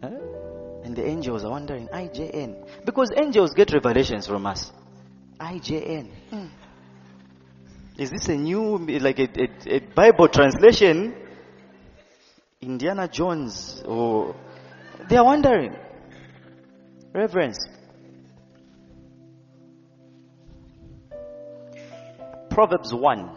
[0.02, 2.84] And the angels are wondering, IJN.
[2.84, 4.70] Because angels get revelations from us.
[5.40, 6.08] IJN.
[6.30, 6.46] Hmm.
[7.98, 11.14] Is this a new, like a, a, a Bible translation?
[12.60, 13.82] Indiana Jones?
[13.84, 14.36] Or
[15.08, 15.74] they are wondering.
[17.14, 17.64] Reverence.
[22.50, 23.30] Proverbs 1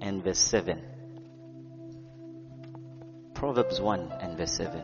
[0.00, 0.82] and verse 7.
[3.34, 4.82] Proverbs 1 and verse 7.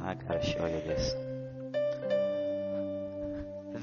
[0.00, 1.10] I gotta show you this.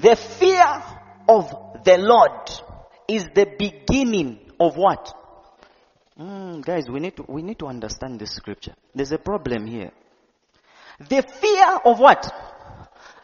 [0.00, 0.82] The fear
[1.28, 2.50] of the Lord
[3.08, 5.12] is the beginning of what?
[6.18, 8.74] Mm, guys, we need to we need to understand this scripture.
[8.94, 9.92] There's a problem here.
[10.98, 12.32] The fear of what?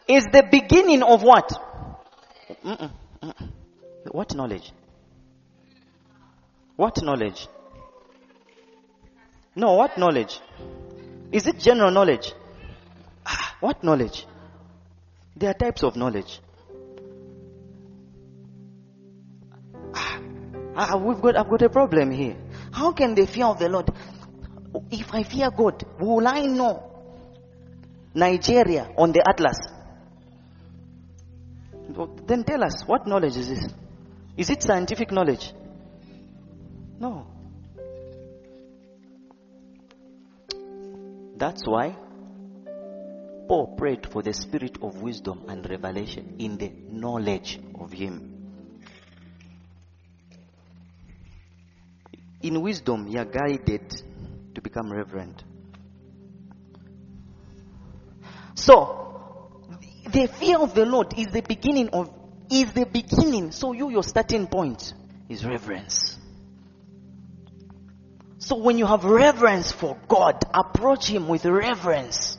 [0.07, 1.51] Is the beginning of what?
[2.63, 3.51] Mm-mm, mm-mm.
[4.11, 4.71] What knowledge?
[6.75, 7.47] What knowledge?
[9.55, 10.39] No, what knowledge?
[11.31, 12.33] Is it general knowledge?
[13.25, 14.25] Ah, what knowledge?
[15.35, 16.39] There are types of knowledge.
[19.95, 20.19] Ah,
[20.75, 22.35] ah, we've got, I've got a problem here.
[22.71, 23.89] How can the fear of the Lord?
[24.91, 26.92] If I fear God, will I know
[28.13, 29.57] Nigeria on the atlas?
[32.25, 33.73] Then tell us, what knowledge is this?
[34.37, 35.51] Is it scientific knowledge?
[36.99, 37.27] No.
[41.37, 41.95] That's why
[43.47, 48.29] Paul prayed for the spirit of wisdom and revelation in the knowledge of Him.
[52.41, 53.89] In wisdom, you are guided
[54.55, 55.43] to become reverent.
[58.63, 59.67] So,
[60.09, 62.09] the fear of the Lord is the beginning of,
[62.49, 63.51] is the beginning.
[63.51, 64.93] So you, your starting point
[65.27, 66.17] is reverence.
[68.37, 72.37] So when you have reverence for God, approach Him with reverence,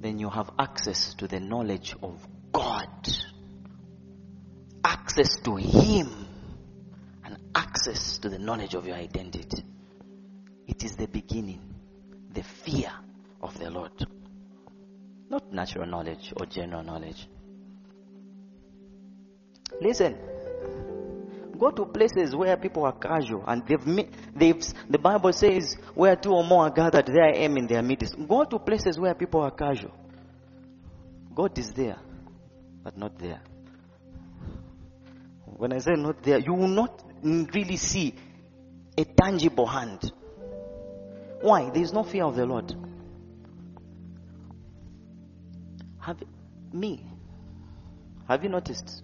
[0.00, 2.88] then you have access to the knowledge of God.
[4.84, 6.08] Access to Him
[7.24, 9.64] and access to the knowledge of your identity.
[10.66, 11.62] It is the beginning.
[12.34, 12.90] the fear
[13.40, 13.92] of the Lord.
[15.28, 17.28] Not natural knowledge or general knowledge.
[19.80, 20.16] Listen,
[21.58, 26.30] go to places where people are casual and they've, they've the bible says where two
[26.30, 28.14] or more are gathered there i am in their midst.
[28.28, 29.92] Go to places where people are casual.
[31.34, 31.98] God is there
[32.84, 33.40] but not there.
[35.44, 38.14] When i say not there you will not really see
[38.96, 40.12] a tangible hand.
[41.42, 41.70] Why?
[41.70, 42.74] There is no fear of the lord
[46.06, 46.22] have
[46.72, 47.04] me
[48.28, 49.02] have you noticed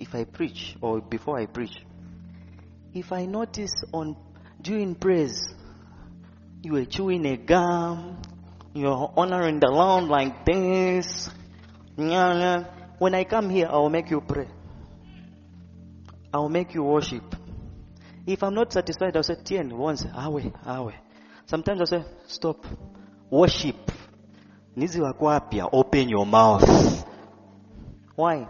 [0.00, 1.76] if i preach or before i preach
[2.94, 4.16] if I notice on
[4.62, 5.52] during praise,
[6.62, 8.22] you are chewing a gum,
[8.72, 11.28] you're honoring the Lord like this.
[11.96, 14.46] When I come here, I will make you pray.
[16.32, 17.34] I will make you worship.
[18.26, 20.92] If I'm not satisfied, I'll say, Tien, once, awe, awe.
[21.46, 22.64] Sometimes I'll say, stop.
[23.28, 23.90] Worship.
[24.76, 27.04] Nizi wakwapia, open your mouth.
[28.16, 28.46] Why?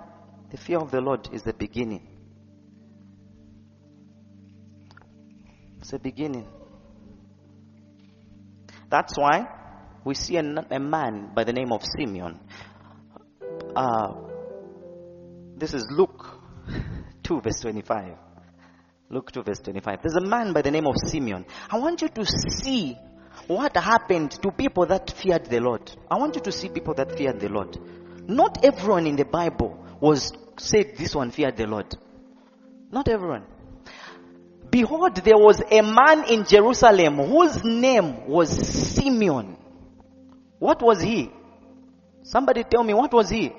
[0.50, 2.06] The fear of the Lord is the beginning.
[5.80, 6.46] It's the beginning.
[8.88, 9.46] That's why
[10.04, 12.40] we see a, a man by the name of Simeon.
[13.76, 14.14] Uh,
[15.56, 16.40] this is Luke
[17.22, 18.16] 2, verse 25.
[19.10, 19.98] Luke 2, verse 25.
[20.02, 21.44] There's a man by the name of Simeon.
[21.70, 22.96] I want you to see
[23.46, 25.90] what happened to people that feared the Lord.
[26.10, 27.78] I want you to see people that feared the Lord.
[28.26, 31.94] Not everyone in the Bible was said this one feared the Lord.
[32.90, 33.44] Not everyone.
[34.70, 39.56] Behold, there was a man in Jerusalem whose name was Simeon.
[40.58, 41.30] What was he?
[42.22, 43.52] Somebody tell me, what was he?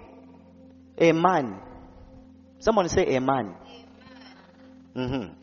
[0.97, 1.59] A man.
[2.59, 3.55] Someone say a man.
[4.95, 5.33] Mm-hmm.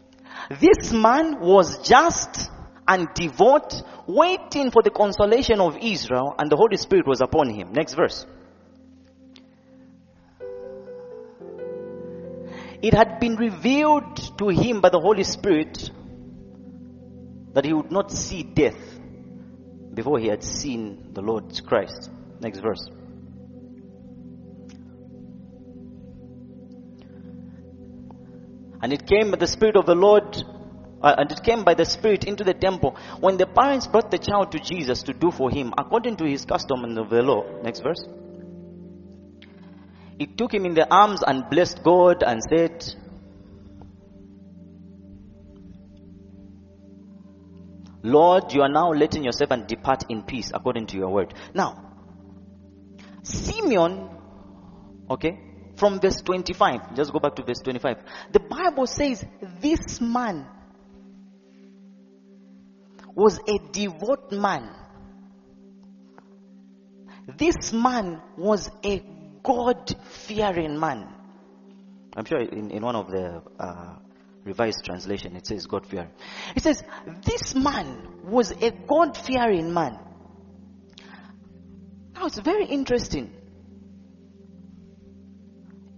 [0.61, 2.51] This man was just
[2.87, 7.73] and devout, waiting for the consolation of Israel, and the Holy Spirit was upon him.
[7.73, 8.27] Next verse.
[12.83, 15.91] It had been revealed to him by the Holy Spirit
[17.53, 18.99] that he would not see death
[19.95, 22.11] before he had seen the Lord Christ.
[22.41, 22.89] Next verse.
[28.83, 30.43] And it came by the Spirit of the Lord,
[31.03, 34.19] uh, and it came by the Spirit into the temple when the parents brought the
[34.19, 37.45] child to Jesus to do for him according to his custom and the law.
[37.63, 38.05] Next verse.
[40.19, 42.85] He took him in the arms and blessed God and said,
[48.05, 51.35] Lord, you are now letting your servant depart in peace according to your word.
[51.55, 51.93] Now,
[53.23, 54.11] Simeon,
[55.09, 55.39] okay,
[55.77, 57.99] from verse 25, just go back to verse 25.
[58.33, 59.25] The Bible says
[59.61, 60.47] this man
[63.15, 64.71] was a devout man.
[67.39, 69.03] This man was a
[69.43, 69.95] God
[70.27, 71.09] fearing man.
[72.17, 73.97] I'm sure in, in one of the uh,
[74.45, 76.11] revised translation it says God fearing.
[76.55, 76.83] It says
[77.25, 79.99] this man was a God fearing man.
[82.15, 83.33] Now it's very interesting.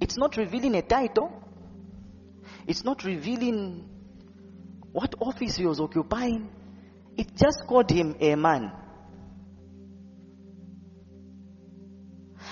[0.01, 1.33] It's not revealing a title.
[2.67, 3.89] It's not revealing
[4.93, 6.51] what office he was occupying.
[7.17, 8.73] It just called him a man.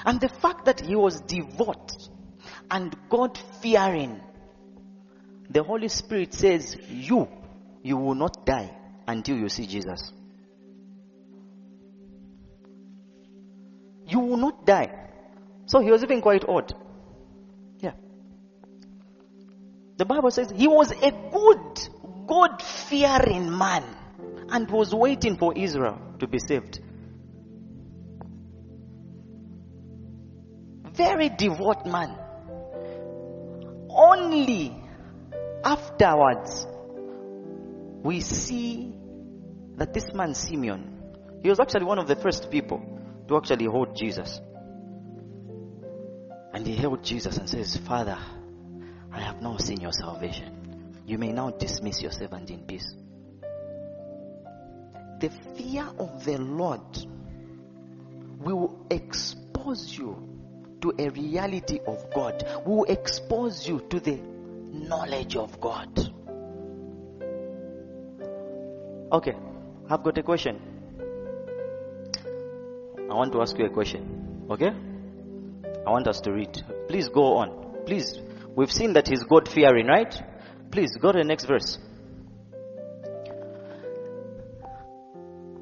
[0.04, 1.92] And the fact that he was devout
[2.70, 4.20] and God fearing,
[5.50, 7.28] the Holy Spirit says, You,
[7.82, 8.70] you will not die
[9.06, 10.12] until you see Jesus.
[14.06, 14.90] You will not die.
[15.66, 16.74] So he was even quite odd.
[17.78, 17.92] Yeah.
[19.96, 23.84] The Bible says he was a good, God fearing man
[24.52, 26.78] and was waiting for Israel to be saved.
[30.94, 32.18] very devout man.
[33.88, 34.74] Only
[35.64, 36.66] afterwards
[38.02, 38.92] we see
[39.76, 41.02] that this man Simeon,
[41.42, 42.80] he was actually one of the first people
[43.28, 44.40] to actually hold Jesus.
[46.52, 48.18] And he held Jesus and says, Father,
[49.10, 51.00] I have now seen your salvation.
[51.06, 52.94] You may now dismiss your servant in peace.
[55.22, 56.80] The fear of the Lord
[58.40, 60.16] will expose you
[60.80, 65.96] to a reality of God, will expose you to the knowledge of God.
[69.12, 69.36] Okay,
[69.88, 70.60] I've got a question.
[73.08, 74.48] I want to ask you a question.
[74.50, 74.70] Okay?
[75.86, 76.60] I want us to read.
[76.88, 77.84] Please go on.
[77.86, 78.18] Please.
[78.56, 80.20] We've seen that he's God fearing, right?
[80.72, 81.78] Please go to the next verse.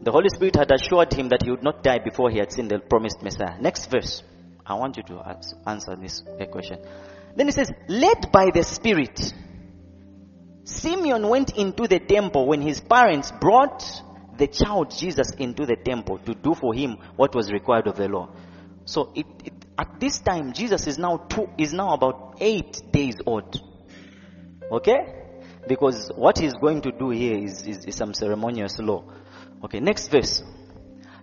[0.02, 2.68] The Holy Spirit had assured him that he would not die before he had seen
[2.68, 3.60] the promised Messiah.
[3.60, 4.22] Next verse.
[4.64, 5.36] I want you to
[5.66, 6.78] answer this uh, question.
[7.36, 9.34] Then he says, led by the Spirit,
[10.64, 13.84] Simeon went into the temple when his parents brought
[14.38, 18.08] the child Jesus into the temple to do for him what was required of the
[18.08, 18.30] law.
[18.84, 23.16] So it, it, at this time, Jesus is now two, is now about eight days
[23.26, 23.60] old.
[24.70, 25.14] Okay?
[25.68, 29.04] Because what he's going to do here is, is, is some ceremonious law.
[29.64, 30.42] Okay, next verse.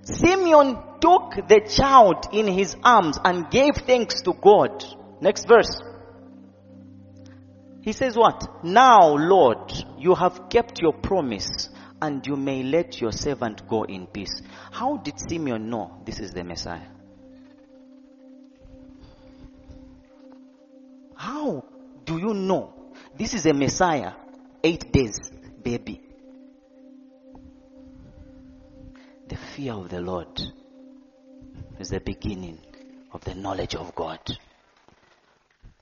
[0.03, 4.83] Simeon took the child in his arms and gave thanks to God.
[5.21, 5.81] Next verse.
[7.81, 8.63] He says what?
[8.63, 11.69] Now, Lord, you have kept your promise
[12.01, 14.41] and you may let your servant go in peace.
[14.71, 16.88] How did Simeon know this is the Messiah?
[21.15, 21.65] How
[22.05, 22.73] do you know
[23.17, 24.13] this is a Messiah?
[24.63, 25.19] Eight days,
[25.63, 26.06] baby.
[29.28, 30.41] The fear of the Lord
[31.80, 32.59] is the beginning
[33.11, 34.19] of the knowledge of God.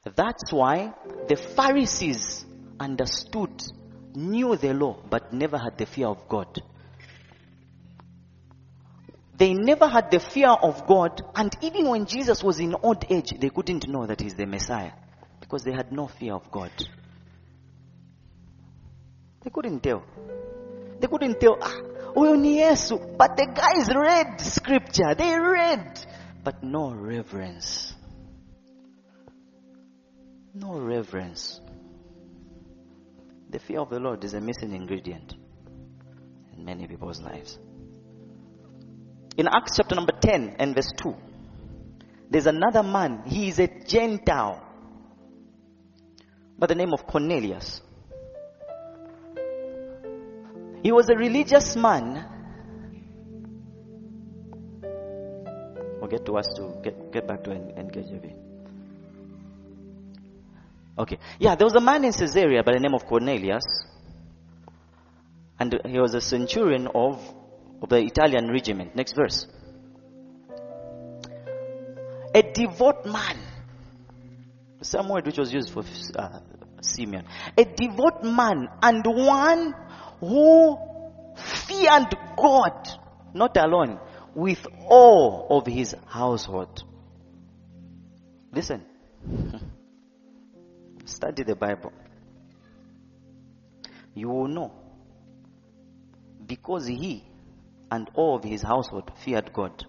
[0.04, 0.94] That's why
[1.28, 2.46] the Pharisees
[2.80, 3.64] understood,
[4.14, 6.62] knew the law, but never had the fear of God.
[9.38, 13.34] They never had the fear of God, and even when Jesus was in old age,
[13.38, 14.92] they couldn't know that he's the Messiah
[15.40, 16.72] because they had no fear of God.
[19.44, 20.04] They couldn't tell.
[21.00, 21.78] They couldn't tell, ah,
[22.16, 22.98] huyu ni Yesu.
[23.18, 25.16] But the guys read scripture.
[25.16, 26.00] They read.
[26.44, 27.94] But no reverence.
[30.54, 31.62] No reverence.
[33.50, 35.36] The fear of the Lord is a missing ingredient
[36.58, 37.60] in many people's lives.
[39.38, 41.14] In Acts chapter number 10 and verse 2,
[42.30, 43.24] there's another man.
[43.26, 44.62] He is a Gentile
[46.58, 47.82] by the name of Cornelius.
[50.84, 52.26] He was a religious man.
[56.00, 58.34] We'll get to us to get, get back to NKJV.
[60.98, 61.18] Okay.
[61.40, 63.66] Yeah, there was a man in Caesarea by the name of Cornelius.
[65.60, 67.22] And he was a centurion of,
[67.82, 68.96] of the Italian regiment.
[68.96, 69.48] Next verse.
[72.34, 73.38] A devout man.
[74.80, 75.84] The same word which was used for
[76.18, 76.40] uh,
[76.82, 77.26] Simeon.
[77.58, 79.74] A devout man and one
[80.28, 80.78] who
[81.36, 82.88] feared God,
[83.34, 84.00] not alone,
[84.34, 86.84] with all of his household.
[88.52, 88.86] Listen.
[91.06, 91.94] Study the Bible.
[94.14, 94.72] You will know.
[96.46, 97.24] Because he
[97.92, 99.86] and all of his household feared God.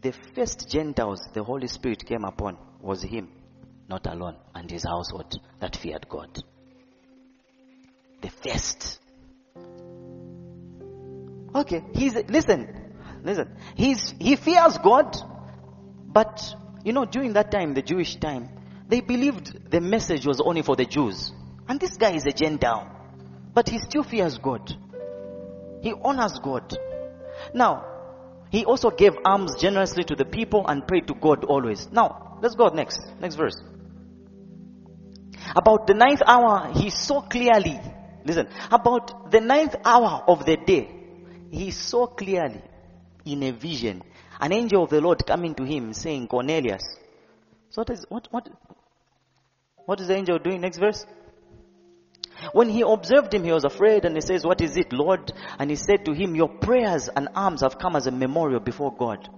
[0.00, 3.28] The first Gentiles the Holy Spirit came upon was him,
[3.88, 6.42] not alone, and his household that feared God
[8.22, 8.98] the first.
[11.54, 12.92] Okay, he's, listen,
[13.22, 13.54] listen.
[13.74, 15.14] He's, he fears God,
[16.06, 16.40] but,
[16.82, 18.48] you know, during that time, the Jewish time,
[18.88, 21.32] they believed the message was only for the Jews.
[21.68, 22.88] And this guy is a Gentile.
[23.54, 24.72] But he still fears God.
[25.82, 26.76] He honors God.
[27.54, 27.84] Now,
[28.50, 31.90] he also gave alms generously to the people and prayed to God always.
[31.90, 33.00] Now, let's go next.
[33.20, 33.56] Next verse.
[35.54, 37.80] About the ninth hour, he saw clearly
[38.24, 40.88] Listen, about the ninth hour of the day,
[41.50, 42.62] he saw clearly
[43.24, 44.02] in a vision
[44.40, 46.82] an angel of the Lord coming to him saying, Cornelius.
[47.70, 48.48] So what is, what, what,
[49.86, 50.60] what is the angel doing?
[50.60, 51.06] Next verse.
[52.52, 55.32] When he observed him, he was afraid and he says, What is it, Lord?
[55.58, 58.94] And he said to him, Your prayers and alms have come as a memorial before
[58.94, 59.28] God.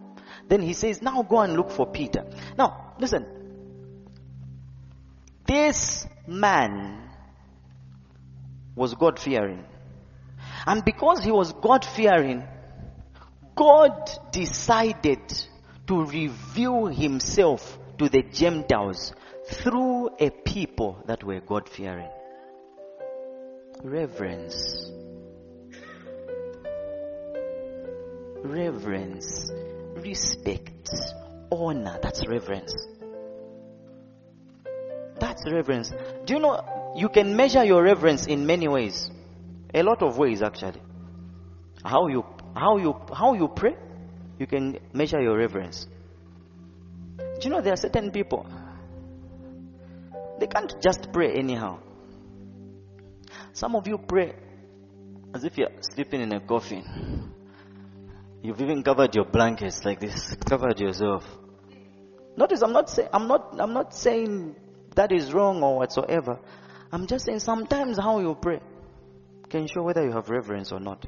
[0.49, 2.24] Then he says, Now go and look for Peter.
[2.57, 3.26] Now, listen.
[5.47, 7.11] This man
[8.75, 9.64] was God fearing.
[10.66, 12.45] And because he was God fearing,
[13.55, 15.20] God decided
[15.87, 19.12] to reveal himself to the Gentiles
[19.47, 22.09] through a people that were God fearing.
[23.83, 24.91] Reverence.
[28.43, 29.51] Reverence.
[29.97, 30.89] Respect.
[31.51, 31.99] Honor.
[32.03, 32.75] That's reverence.
[35.20, 35.93] That's reverence.
[36.25, 39.11] Do you know you can measure your reverence in many ways.
[39.74, 40.80] A lot of ways actually.
[41.84, 42.24] How you
[42.55, 43.76] how you how you pray,
[44.38, 45.86] you can measure your reverence.
[47.18, 48.47] Do you know there are certain people
[50.38, 51.78] they can't just pray anyhow.
[53.53, 54.34] Some of you pray
[55.32, 57.32] as if you're sleeping in a coffin.
[58.42, 61.24] You've even covered your blankets like this, covered yourself.
[62.36, 64.57] Notice I'm not saying I'm not I'm not saying
[64.97, 66.40] that is wrong or whatsoever.
[66.95, 68.61] I'm just saying sometimes how you pray
[69.49, 71.05] can show whether you have reverence or not.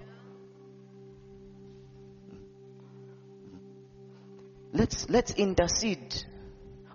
[4.73, 6.25] Let's let's intercede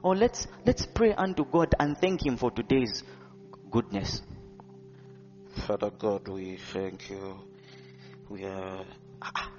[0.04, 3.02] or let's let's pray unto God and thank him for today's
[3.72, 4.22] goodness.
[5.66, 7.39] Father God, we thank you.
[8.28, 8.84] We are
[9.22, 9.52] ah, ah.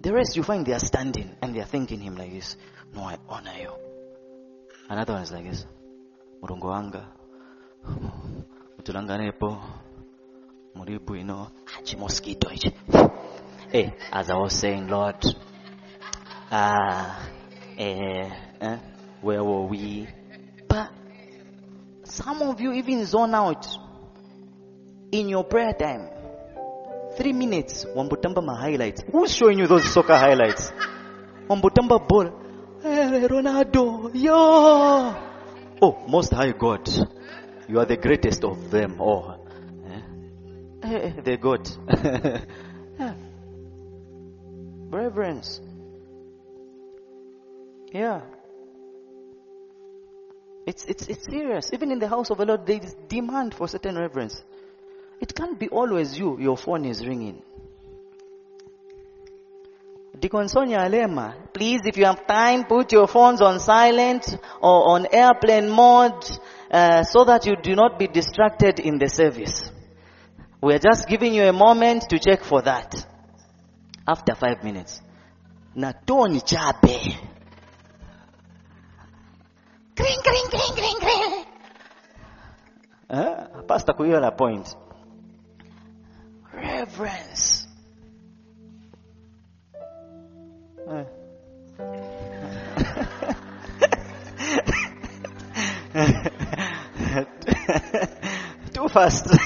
[0.00, 2.56] the rest you find they are standing and they are thanking him like this.
[2.94, 3.72] No, I honor you.
[4.88, 5.66] Another one is like this.
[6.42, 7.19] Murungo
[13.72, 15.16] Hey, as I was saying, Lord.
[16.50, 17.28] Ah,
[17.78, 18.28] eh,
[18.60, 18.78] eh,
[19.20, 20.08] where were we?
[20.68, 20.90] But
[22.04, 23.66] some of you even zone out
[25.12, 26.08] in your prayer time.
[27.16, 29.02] Three minutes, Wambutamba my highlights.
[29.12, 30.72] Who's showing you those soccer highlights?
[31.48, 32.30] Wambutamba ball.
[32.82, 35.14] Hey, Ronaldo, yo!
[35.82, 36.88] Oh, most high God.
[37.70, 39.46] You are the greatest of them all.
[40.82, 40.88] Eh?
[40.88, 41.68] Eh, the God.
[42.98, 43.14] yeah.
[44.90, 45.60] Reverence.
[47.92, 48.22] Yeah.
[50.66, 51.70] It's, it's, it's serious.
[51.72, 54.42] Even in the house of the Lord, there is demand for certain reverence.
[55.20, 57.40] It can't be always you, your phone is ringing.
[60.20, 65.06] Deacon Sonia Alema, please, if you have time, put your phones on silent or on
[65.10, 66.22] airplane mode
[66.70, 69.72] uh, so that you do not be distracted in the service.
[70.62, 73.06] We are just giving you a moment to check for that.
[74.06, 75.00] After five minutes.
[75.74, 77.16] Na Tony Chape.
[79.96, 81.44] Kring, kring, kring, kring, kring.
[83.08, 84.74] Uh, Pastor Kuyola point.
[86.52, 87.59] Reverence.
[98.72, 99.28] Too fast.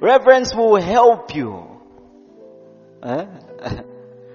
[0.00, 1.80] Reverence will help you.
[3.02, 3.26] Uh?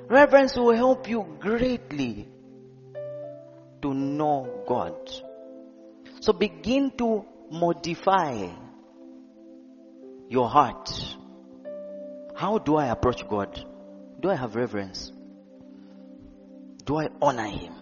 [0.09, 2.27] Reverence will help you greatly
[3.81, 5.09] to know God.
[6.19, 8.49] So begin to modify
[10.27, 11.10] your heart.
[12.41, 13.63] How do I approach God?
[14.19, 15.11] Do I have reverence?
[16.83, 17.75] Do I honor Him?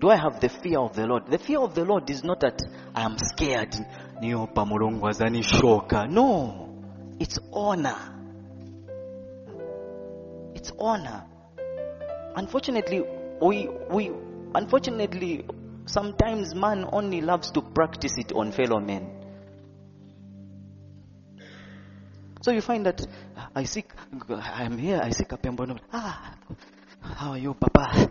[0.00, 1.26] Do I have the fear of the Lord?
[1.28, 2.62] The fear of the Lord is not that
[2.94, 3.74] I am scared.
[6.12, 6.84] No.
[7.18, 7.98] It's honor.
[10.54, 11.24] It's honor.
[12.36, 13.02] Unfortunately,
[13.42, 14.12] we, we,
[14.54, 15.44] unfortunately,
[15.86, 19.13] sometimes man only loves to practice it on fellow men.
[22.44, 23.00] So you find that
[23.56, 23.86] I seek,
[24.28, 25.78] I'm here, I seek a pembo.
[25.90, 26.34] Ah,
[27.00, 28.10] how are you, Papa?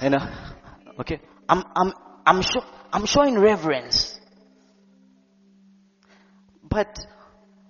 [0.00, 0.28] You know,
[1.00, 1.20] okay.
[1.48, 1.92] I'm, I'm,
[2.24, 2.62] I'm, show,
[2.92, 4.20] I'm showing reverence.
[6.62, 6.96] But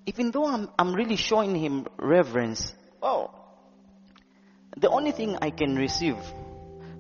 [0.05, 3.31] even though I'm, I'm really showing him reverence, oh,
[4.77, 6.19] the only thing I can receive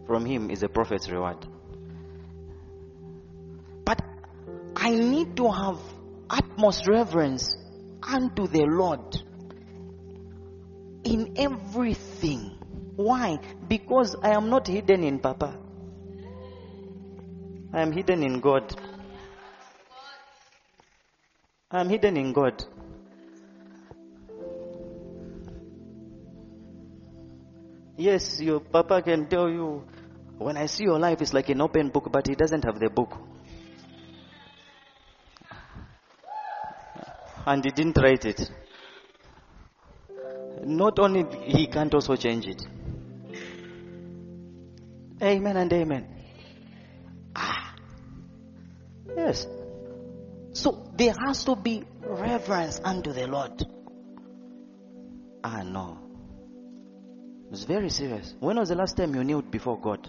[0.06, 1.46] from him is a prophet's reward.
[3.84, 4.00] But
[4.74, 5.78] I need to have
[6.30, 7.58] utmost reverence
[8.02, 9.16] unto the Lord
[11.04, 12.58] in everything.
[12.96, 13.38] Why?
[13.68, 15.58] Because I am not hidden in Papa.
[17.72, 18.74] I am hidden in God.
[21.70, 22.62] I am hidden in God.
[27.96, 29.84] Yes, your papa can tell you,
[30.38, 32.90] when I see your life, it's like an open book, but he doesn't have the
[32.90, 33.16] book.
[37.46, 38.50] And he didn't write it.
[40.64, 42.62] Not only he can't also change it.
[45.20, 46.06] Amen and amen.
[47.34, 47.74] Ah.
[49.16, 49.46] Yes.
[50.52, 53.64] So there has to be reverence unto the Lord.
[55.44, 55.98] Ah, no.
[57.50, 58.34] It's very serious.
[58.40, 60.08] When was the last time you kneeled before God?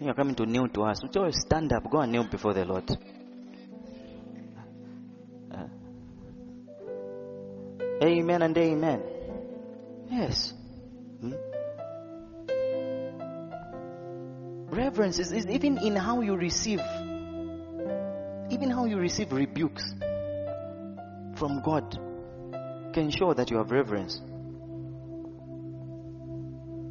[0.00, 1.02] You're coming to kneel to us.
[1.14, 2.90] Always stand up, go and kneel before the Lord.
[8.10, 9.02] Amen and amen.
[10.10, 10.52] Yes.
[11.20, 11.32] Hmm?
[14.74, 16.80] Reverence is, is even in how you receive,
[18.50, 19.94] even how you receive rebukes
[21.36, 21.98] from God
[22.92, 24.20] can show that you have reverence.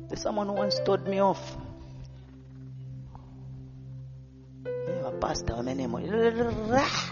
[0.09, 1.57] There's someone who once told me off.
[5.21, 7.09] Pastor, my name.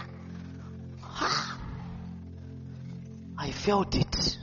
[3.68, 4.38] Felt it.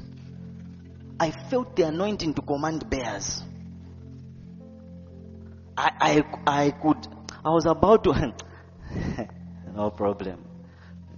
[1.19, 3.41] I felt the anointing to command bears.
[5.75, 7.07] I, I, I could,
[7.43, 8.35] I was about to,
[9.75, 10.45] no problem.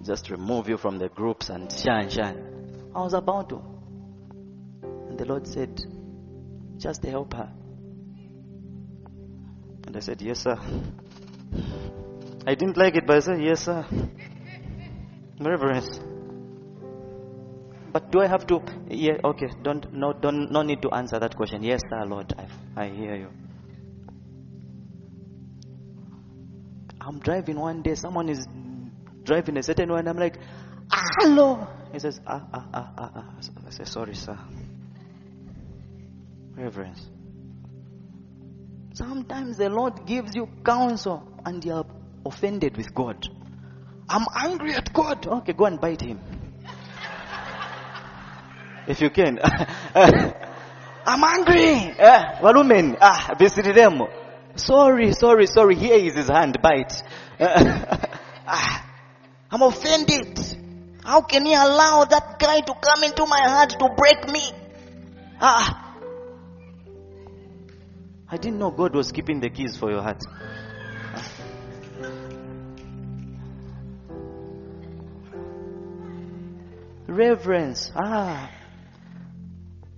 [0.04, 2.90] Just remove you from the groups and shine, shine.
[2.96, 3.62] I was about to.
[5.10, 5.84] And the Lord said,
[6.78, 7.52] just help her.
[9.86, 10.58] And I said, Yes, sir.
[12.46, 13.86] I didn't like it, but I said, Yes, sir.
[15.42, 16.00] Reverence.
[17.92, 18.62] But do I have to?
[18.90, 19.48] Yeah, okay.
[19.64, 21.64] Don't no don't no need to answer that question.
[21.64, 22.34] Yes, sir, Lord.
[22.38, 23.30] I, I hear you.
[27.00, 27.96] I'm driving one day.
[27.96, 28.46] Someone is
[29.24, 30.38] driving a certain way, and I'm like,
[30.92, 31.68] hello.
[31.94, 33.12] He says, ah ah ah ah.
[33.16, 33.26] ah.
[33.66, 34.38] I say, sorry, sir.
[36.56, 37.10] Reverence.
[38.94, 41.86] Sometimes the Lord gives you counsel, and you are
[42.26, 43.28] offended with God.
[44.10, 45.26] I'm angry at God.
[45.26, 46.20] Okay, go and bite him.
[48.88, 49.40] If you can.
[51.06, 51.96] I'm angry.
[52.00, 52.98] Uh, Walumen.
[53.00, 54.02] Ah, visit them.
[54.56, 55.76] Sorry, sorry, sorry.
[55.76, 56.58] Here is his hand.
[56.62, 57.04] Bite.
[57.40, 58.86] ah,
[59.52, 60.40] I'm offended.
[61.04, 64.52] How can he allow that guy to come into my heart to break me?
[65.40, 65.96] Ah.
[68.30, 70.22] I didn't know God was keeping the keys for your heart.
[77.08, 77.92] Reverence.
[77.96, 78.52] Ah.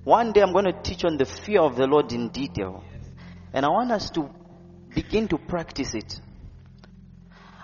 [0.09, 2.83] One day I'm going to teach on the fear of the Lord in detail.
[3.53, 4.27] And I want us to
[4.95, 6.19] begin to practice it.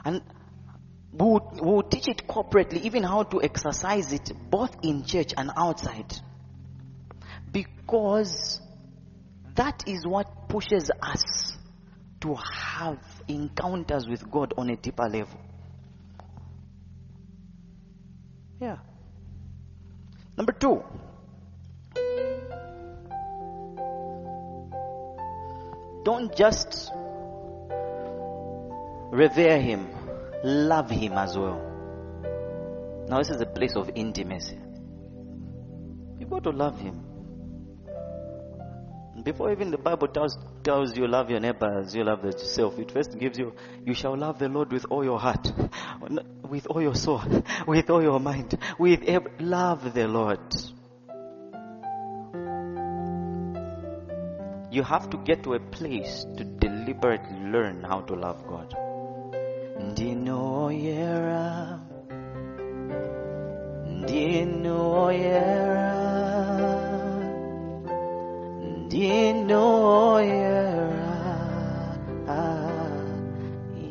[0.06, 0.22] And
[1.12, 6.14] we'll, we'll teach it corporately, even how to exercise it both in church and outside.
[7.52, 8.62] Because
[9.56, 11.58] that is what pushes us
[12.22, 15.40] to have encounters with God on a deeper level.
[18.62, 18.78] Yeah.
[20.38, 20.84] Number two.
[26.06, 26.92] Don't just
[29.12, 29.90] revere him,
[30.44, 31.60] love him as well.
[33.10, 34.60] Now, this is a place of intimacy.
[36.20, 37.02] You got to love him.
[39.24, 42.92] Before even the Bible tells, tells you love your neighbor as you love yourself, it
[42.92, 45.52] first gives you, you shall love the Lord with all your heart,
[46.48, 47.24] with all your soul,
[47.68, 49.02] with all your mind, with
[49.40, 50.54] love the Lord.
[54.76, 58.76] You have to get to a place to deliberately learn how to love God.
[59.80, 61.80] Ndinoyera.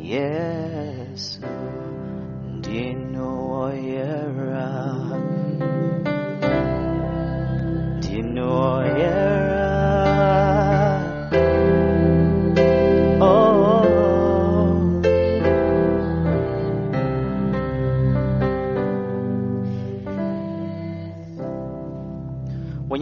[0.03, 0.74] Yes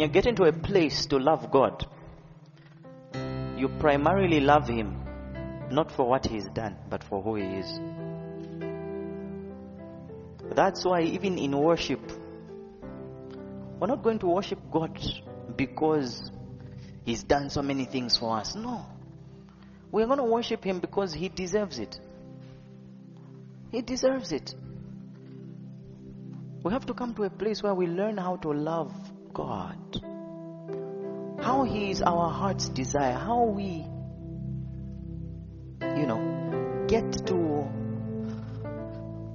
[0.03, 1.87] you get into a place to love God,
[3.57, 5.01] you primarily love Him
[5.71, 7.81] not for what He's done, but for who He is.
[10.55, 12.01] That's why, even in worship,
[13.79, 14.99] we're not going to worship God
[15.57, 16.31] because
[17.05, 18.55] He's done so many things for us.
[18.55, 18.85] No.
[19.91, 21.99] We're going to worship Him because He deserves it.
[23.71, 24.55] He deserves it.
[26.63, 28.93] We have to come to a place where we learn how to love
[29.33, 30.03] God.
[31.41, 33.15] How He is our heart's desire.
[33.15, 33.87] How we,
[35.81, 37.69] you know, get to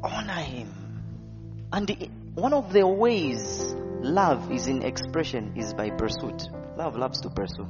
[0.04, 0.74] honor Him.
[1.72, 6.48] And one of the ways love is in expression is by pursuit.
[6.78, 7.68] Love loves to pursue.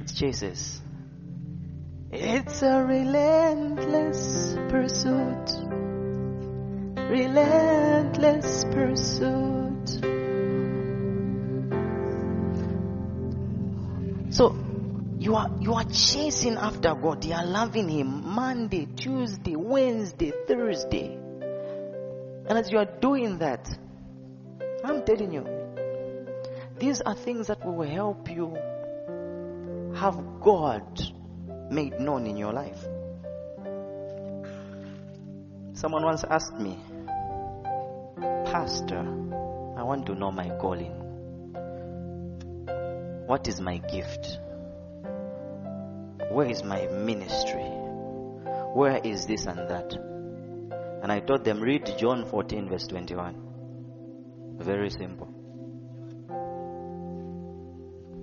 [0.00, 0.80] It chases.
[2.10, 5.50] It's a relentless pursuit.
[7.10, 9.57] Relentless pursuit.
[14.38, 14.54] So
[15.18, 17.24] you are you are chasing after God.
[17.24, 21.08] You are loving Him Monday, Tuesday, Wednesday, Thursday.
[22.46, 23.68] And as you are doing that,
[24.84, 25.44] I'm telling you,
[26.78, 28.56] these are things that will help you
[29.96, 30.86] have God
[31.72, 32.78] made known in your life.
[35.72, 36.78] Someone once asked me,
[38.44, 39.00] Pastor,
[39.76, 41.07] I want to know my calling.
[43.28, 44.38] What is my gift?
[46.30, 47.68] Where is my ministry?
[48.72, 49.92] Where is this and that?
[51.02, 54.56] And I told them, read John 14, verse 21.
[54.56, 55.28] Very simple.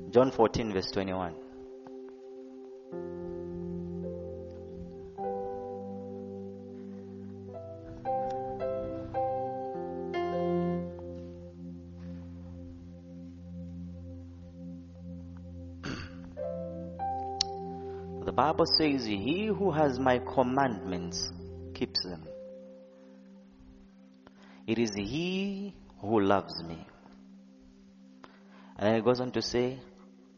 [0.10, 1.36] John 14, verse 21.
[18.56, 21.30] Bible says, He who has my commandments
[21.74, 22.24] keeps them.
[24.66, 26.88] It is he who loves me.
[28.78, 29.80] And then it goes on to say,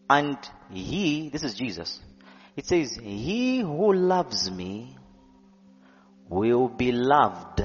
[0.09, 0.35] and
[0.71, 1.99] he, this is Jesus,
[2.55, 4.97] it says, He who loves me
[6.27, 7.61] will be loved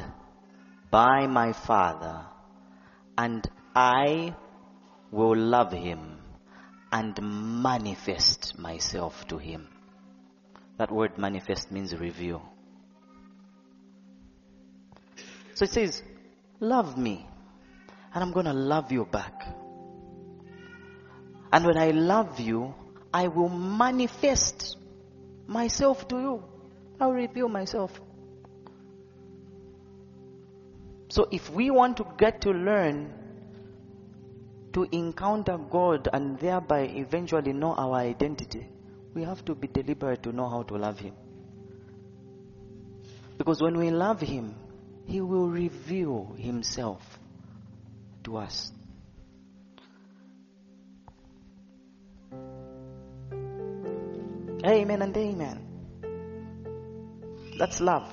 [0.91, 2.27] by my Father,
[3.17, 4.37] and I
[5.11, 6.19] will love him
[6.93, 7.19] and
[7.63, 9.72] manifest myself to him.
[10.83, 12.43] That word manifest means reveal.
[15.55, 16.03] So it says,
[16.59, 17.25] Love me,
[18.13, 19.47] and I'm going to love you back.
[21.53, 22.75] And when I love you,
[23.15, 24.77] I will manifest
[25.47, 26.45] myself to you.
[26.99, 27.93] I'll reveal myself.
[31.11, 33.15] So if we want to get to learn
[34.73, 38.67] to encounter God and thereby eventually know our identity,
[39.15, 41.15] we have to be deliberate to know how to love Him.
[43.39, 44.55] Because when we love Him,
[45.07, 47.03] He will reveal Himself
[48.25, 48.73] to us.
[54.65, 55.67] Amen and amen.
[57.59, 58.09] That's love.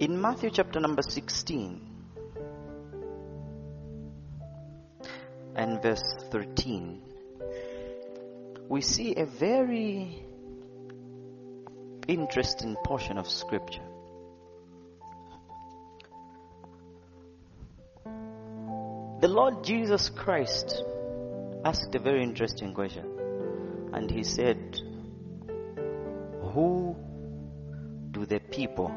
[0.00, 1.91] In Matthew chapter number 16
[5.82, 7.00] verse 13,
[8.68, 10.24] we see a very
[12.08, 13.82] interesting portion of scripture.
[19.20, 20.82] The Lord Jesus Christ
[21.64, 23.06] asked a very interesting question.
[23.92, 24.80] And he said,
[26.52, 26.96] Who
[28.10, 28.92] do the people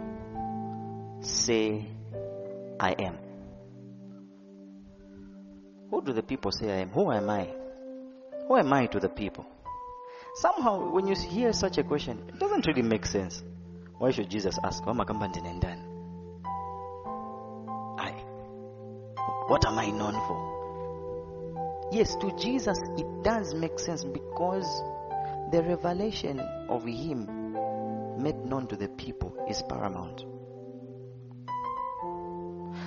[1.21, 1.85] say
[2.79, 3.24] I am?
[5.95, 6.89] Who do the people say I am?
[6.89, 7.47] Who am I?
[8.49, 9.45] Who am I to the people?
[10.33, 13.41] Somehow, when you hear such a question, it doesn't really make sense.
[13.97, 14.83] Why should Jesus ask?
[14.85, 14.91] I.
[19.47, 21.89] What am I known for?
[21.93, 24.67] Yes, to Jesus it does make sense because
[25.53, 27.53] the revelation of Him
[28.21, 30.25] made known to the people is paramount.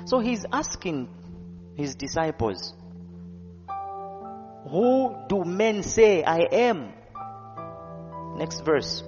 [0.05, 1.09] So He's asking
[1.75, 2.75] His disciples,
[4.67, 6.93] Who do men say I am?
[8.37, 9.03] Next verse.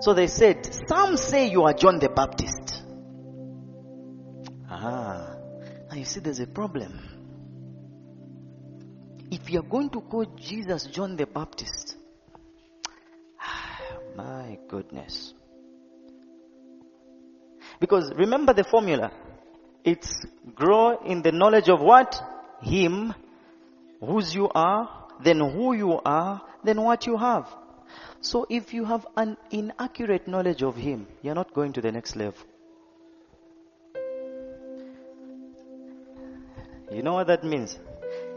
[0.00, 2.82] So they said, Some say you are John the Baptist.
[4.68, 5.36] Ah,
[5.90, 6.98] now you see, there's a problem.
[9.30, 11.96] If you're going to call Jesus John the Baptist,
[14.16, 15.34] my goodness.
[17.78, 19.12] Because remember the formula.
[19.84, 20.24] It's
[20.54, 22.20] grow in the knowledge of what?
[22.60, 23.14] Him,
[24.00, 27.48] whose you are, then who you are, then what you have.
[28.20, 32.16] So if you have an inaccurate knowledge of Him, you're not going to the next
[32.16, 32.40] level.
[36.92, 37.78] You know what that means?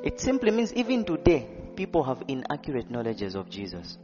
[0.04, 3.98] It simply means even today, people have inaccurate knowledges of Jesus.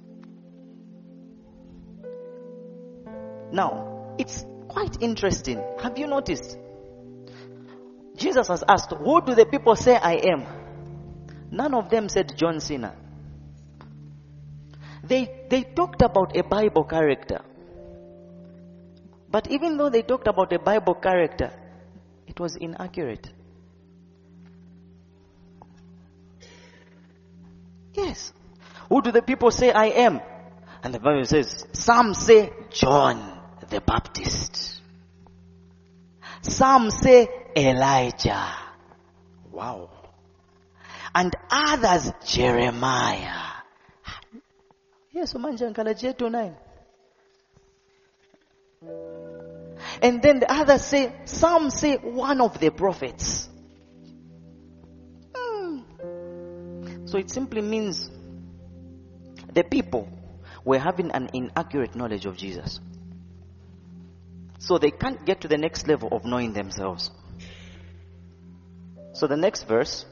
[3.51, 5.63] Now, it's quite interesting.
[5.81, 6.57] Have you noticed?
[8.19, 10.45] Jesus has asked, Who do the people say I am?
[11.51, 12.95] None of them said John Cena.
[15.03, 17.41] They, they talked about a Bible character.
[19.31, 21.51] But even though they talked about a Bible character,
[22.27, 23.27] it was inaccurate.
[27.93, 28.33] Yes.
[28.89, 30.21] Who do the people say I am?
[30.83, 33.39] And the Bible says, some say John
[33.69, 34.81] the Baptist.
[36.41, 38.55] Some say Elijah.
[39.51, 39.89] Wow.
[41.13, 43.49] And others Jeremiah.
[45.11, 46.55] Yes, umanje nkala jetu nine.
[50.01, 53.49] And then the others say, some say one of the prophets.
[55.35, 55.79] Hmm.
[57.05, 58.09] So it simply means
[59.53, 60.07] the people
[60.63, 62.79] were having an inaccurate knowledge of Jesus.
[64.59, 67.11] So they can't get to the next level of knowing themselves.
[69.19, 70.05] So the next verse,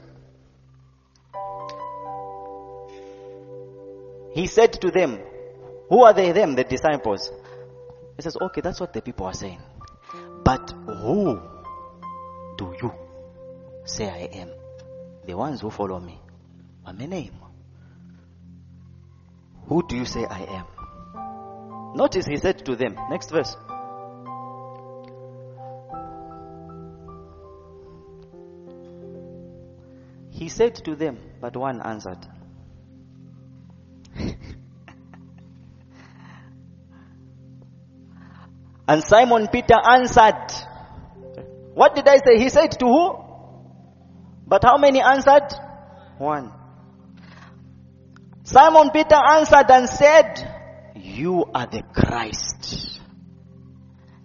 [4.34, 5.18] he said to them,
[5.88, 7.32] Who are they, them, the disciples?
[8.16, 9.62] He says, Okay, that's what the people are saying.
[10.44, 11.40] But who
[12.58, 12.92] do you
[13.86, 14.50] say I am?
[15.24, 16.20] The ones who follow me.
[16.84, 17.32] My name.
[19.68, 21.96] Who do you say I am?
[21.96, 23.56] Notice he said to them, next verse.
[30.38, 32.24] He said to them, but one answered.
[38.86, 40.52] and Simon Peter answered.
[41.74, 42.38] What did I say?
[42.38, 43.16] He said to who?
[44.46, 45.52] But how many answered?
[46.18, 46.52] One.
[48.44, 53.00] Simon Peter answered and said, You are the Christ,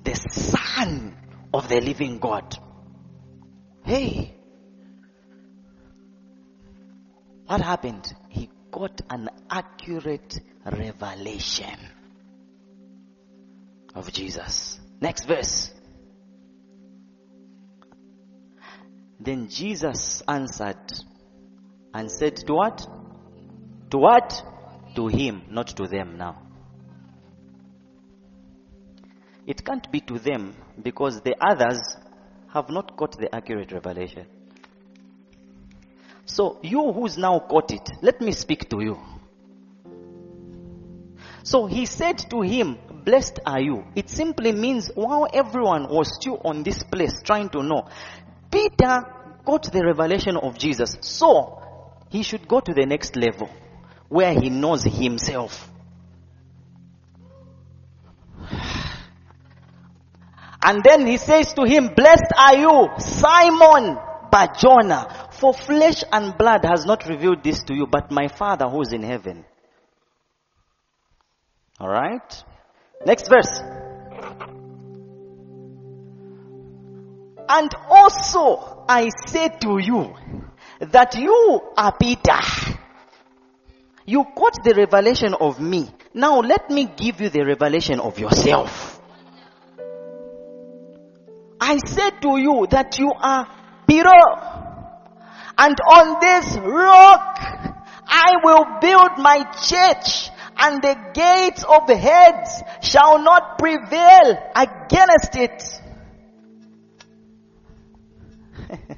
[0.04, 1.18] the Son
[1.52, 2.56] of the living God.
[3.84, 4.33] Hey,
[7.46, 8.14] what happened?
[8.30, 11.78] He got an accurate revelation
[13.94, 14.80] of Jesus.
[15.02, 15.72] Next verse.
[19.20, 20.92] Then Jesus answered
[21.94, 22.86] and said to what?
[23.92, 24.44] To what?
[24.96, 26.42] To him, not to them now.
[29.46, 31.80] It can't be to them because the others
[32.54, 34.26] have not got the accurate revelation.
[36.34, 38.98] So, you who's now got it, let me speak to you.
[41.44, 43.84] So he said to him, Blessed are you.
[43.96, 47.88] It simply means while everyone was still on this place trying to know,
[48.50, 49.04] Peter
[49.46, 50.98] got the revelation of Jesus.
[51.02, 51.62] So
[52.10, 53.48] he should go to the next level
[54.10, 55.70] where he knows himself.
[60.64, 64.00] And then he says to him, Blessed are you, Simon
[64.34, 68.82] Barjona, for flesh and blood has not revealed this to you, but my Father who
[68.82, 69.44] is in heaven.
[71.82, 72.46] Alright?
[73.06, 73.60] Next verse.
[77.50, 80.16] And also I say to you
[80.80, 82.40] that you are Peter.
[84.06, 85.90] You got the revelation of me.
[86.14, 89.02] Now let me give you the revelation of yourself.
[91.60, 93.46] I said to you that you are
[93.86, 94.63] Peter.
[95.58, 97.40] And on this rock
[98.06, 105.64] I will build my church and the gates of Hades shall not prevail against it.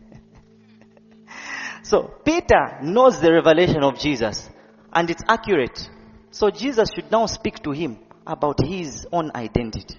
[1.84, 4.50] so Peter knows the revelation of Jesus
[4.92, 5.90] and it's accurate.
[6.32, 9.96] So Jesus should now speak to him about his own identity.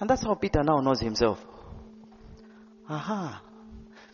[0.00, 1.44] And that's how Peter now knows himself.
[2.88, 3.42] Aha.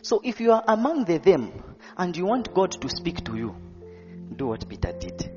[0.07, 1.51] So if you are among the them
[1.97, 3.57] and you want God to speak to you,
[4.37, 5.33] do what Peter did.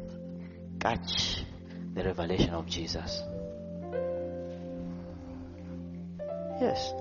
[0.79, 1.43] Catch
[1.95, 3.23] the revelation of Jesus.
[6.61, 6.93] Yes.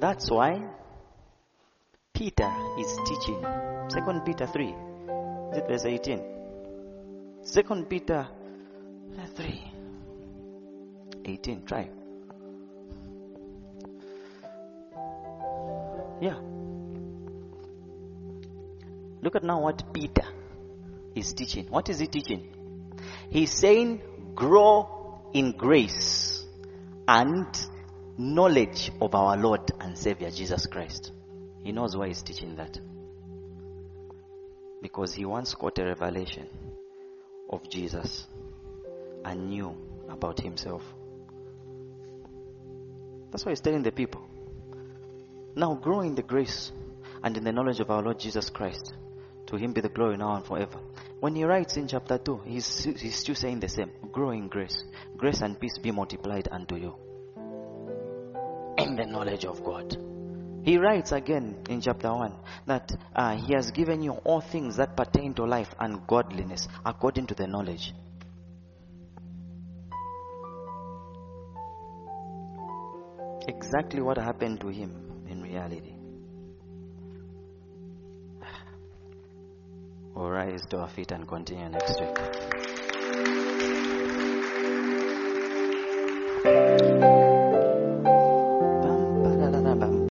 [0.00, 0.60] That's why
[2.12, 3.40] Peter is teaching.
[3.88, 4.66] Second Peter 3.
[4.66, 6.22] Is it verse 18?
[7.42, 8.26] Second Peter
[9.36, 9.72] 3.
[11.24, 11.64] 18.
[11.66, 12.01] Try.
[16.22, 16.38] Yeah.
[19.22, 20.22] Look at now what Peter
[21.16, 21.66] is teaching.
[21.68, 22.48] What is he teaching?
[23.28, 24.02] He's saying,
[24.36, 26.44] grow in grace
[27.08, 27.46] and
[28.16, 31.10] knowledge of our Lord and Savior Jesus Christ.
[31.64, 32.78] He knows why he's teaching that.
[34.80, 36.46] Because he once got a revelation
[37.50, 38.28] of Jesus
[39.24, 39.74] and knew
[40.08, 40.82] about himself.
[43.32, 44.28] That's why he's telling the people.
[45.54, 46.72] Now grow in the grace
[47.22, 48.94] and in the knowledge of our Lord Jesus Christ.
[49.46, 50.80] To him be the glory now and forever.
[51.20, 53.90] When he writes in chapter 2, he's, he's still saying the same.
[54.10, 54.82] Grow in grace.
[55.16, 56.94] Grace and peace be multiplied unto you.
[58.78, 59.94] In the knowledge of God.
[60.64, 62.34] He writes again in chapter 1
[62.66, 67.26] that uh, he has given you all things that pertain to life and godliness according
[67.26, 67.92] to the knowledge.
[73.48, 75.11] Exactly what happened to him
[75.52, 75.92] reality.
[80.14, 82.81] We'll rise to our feet and continue next week.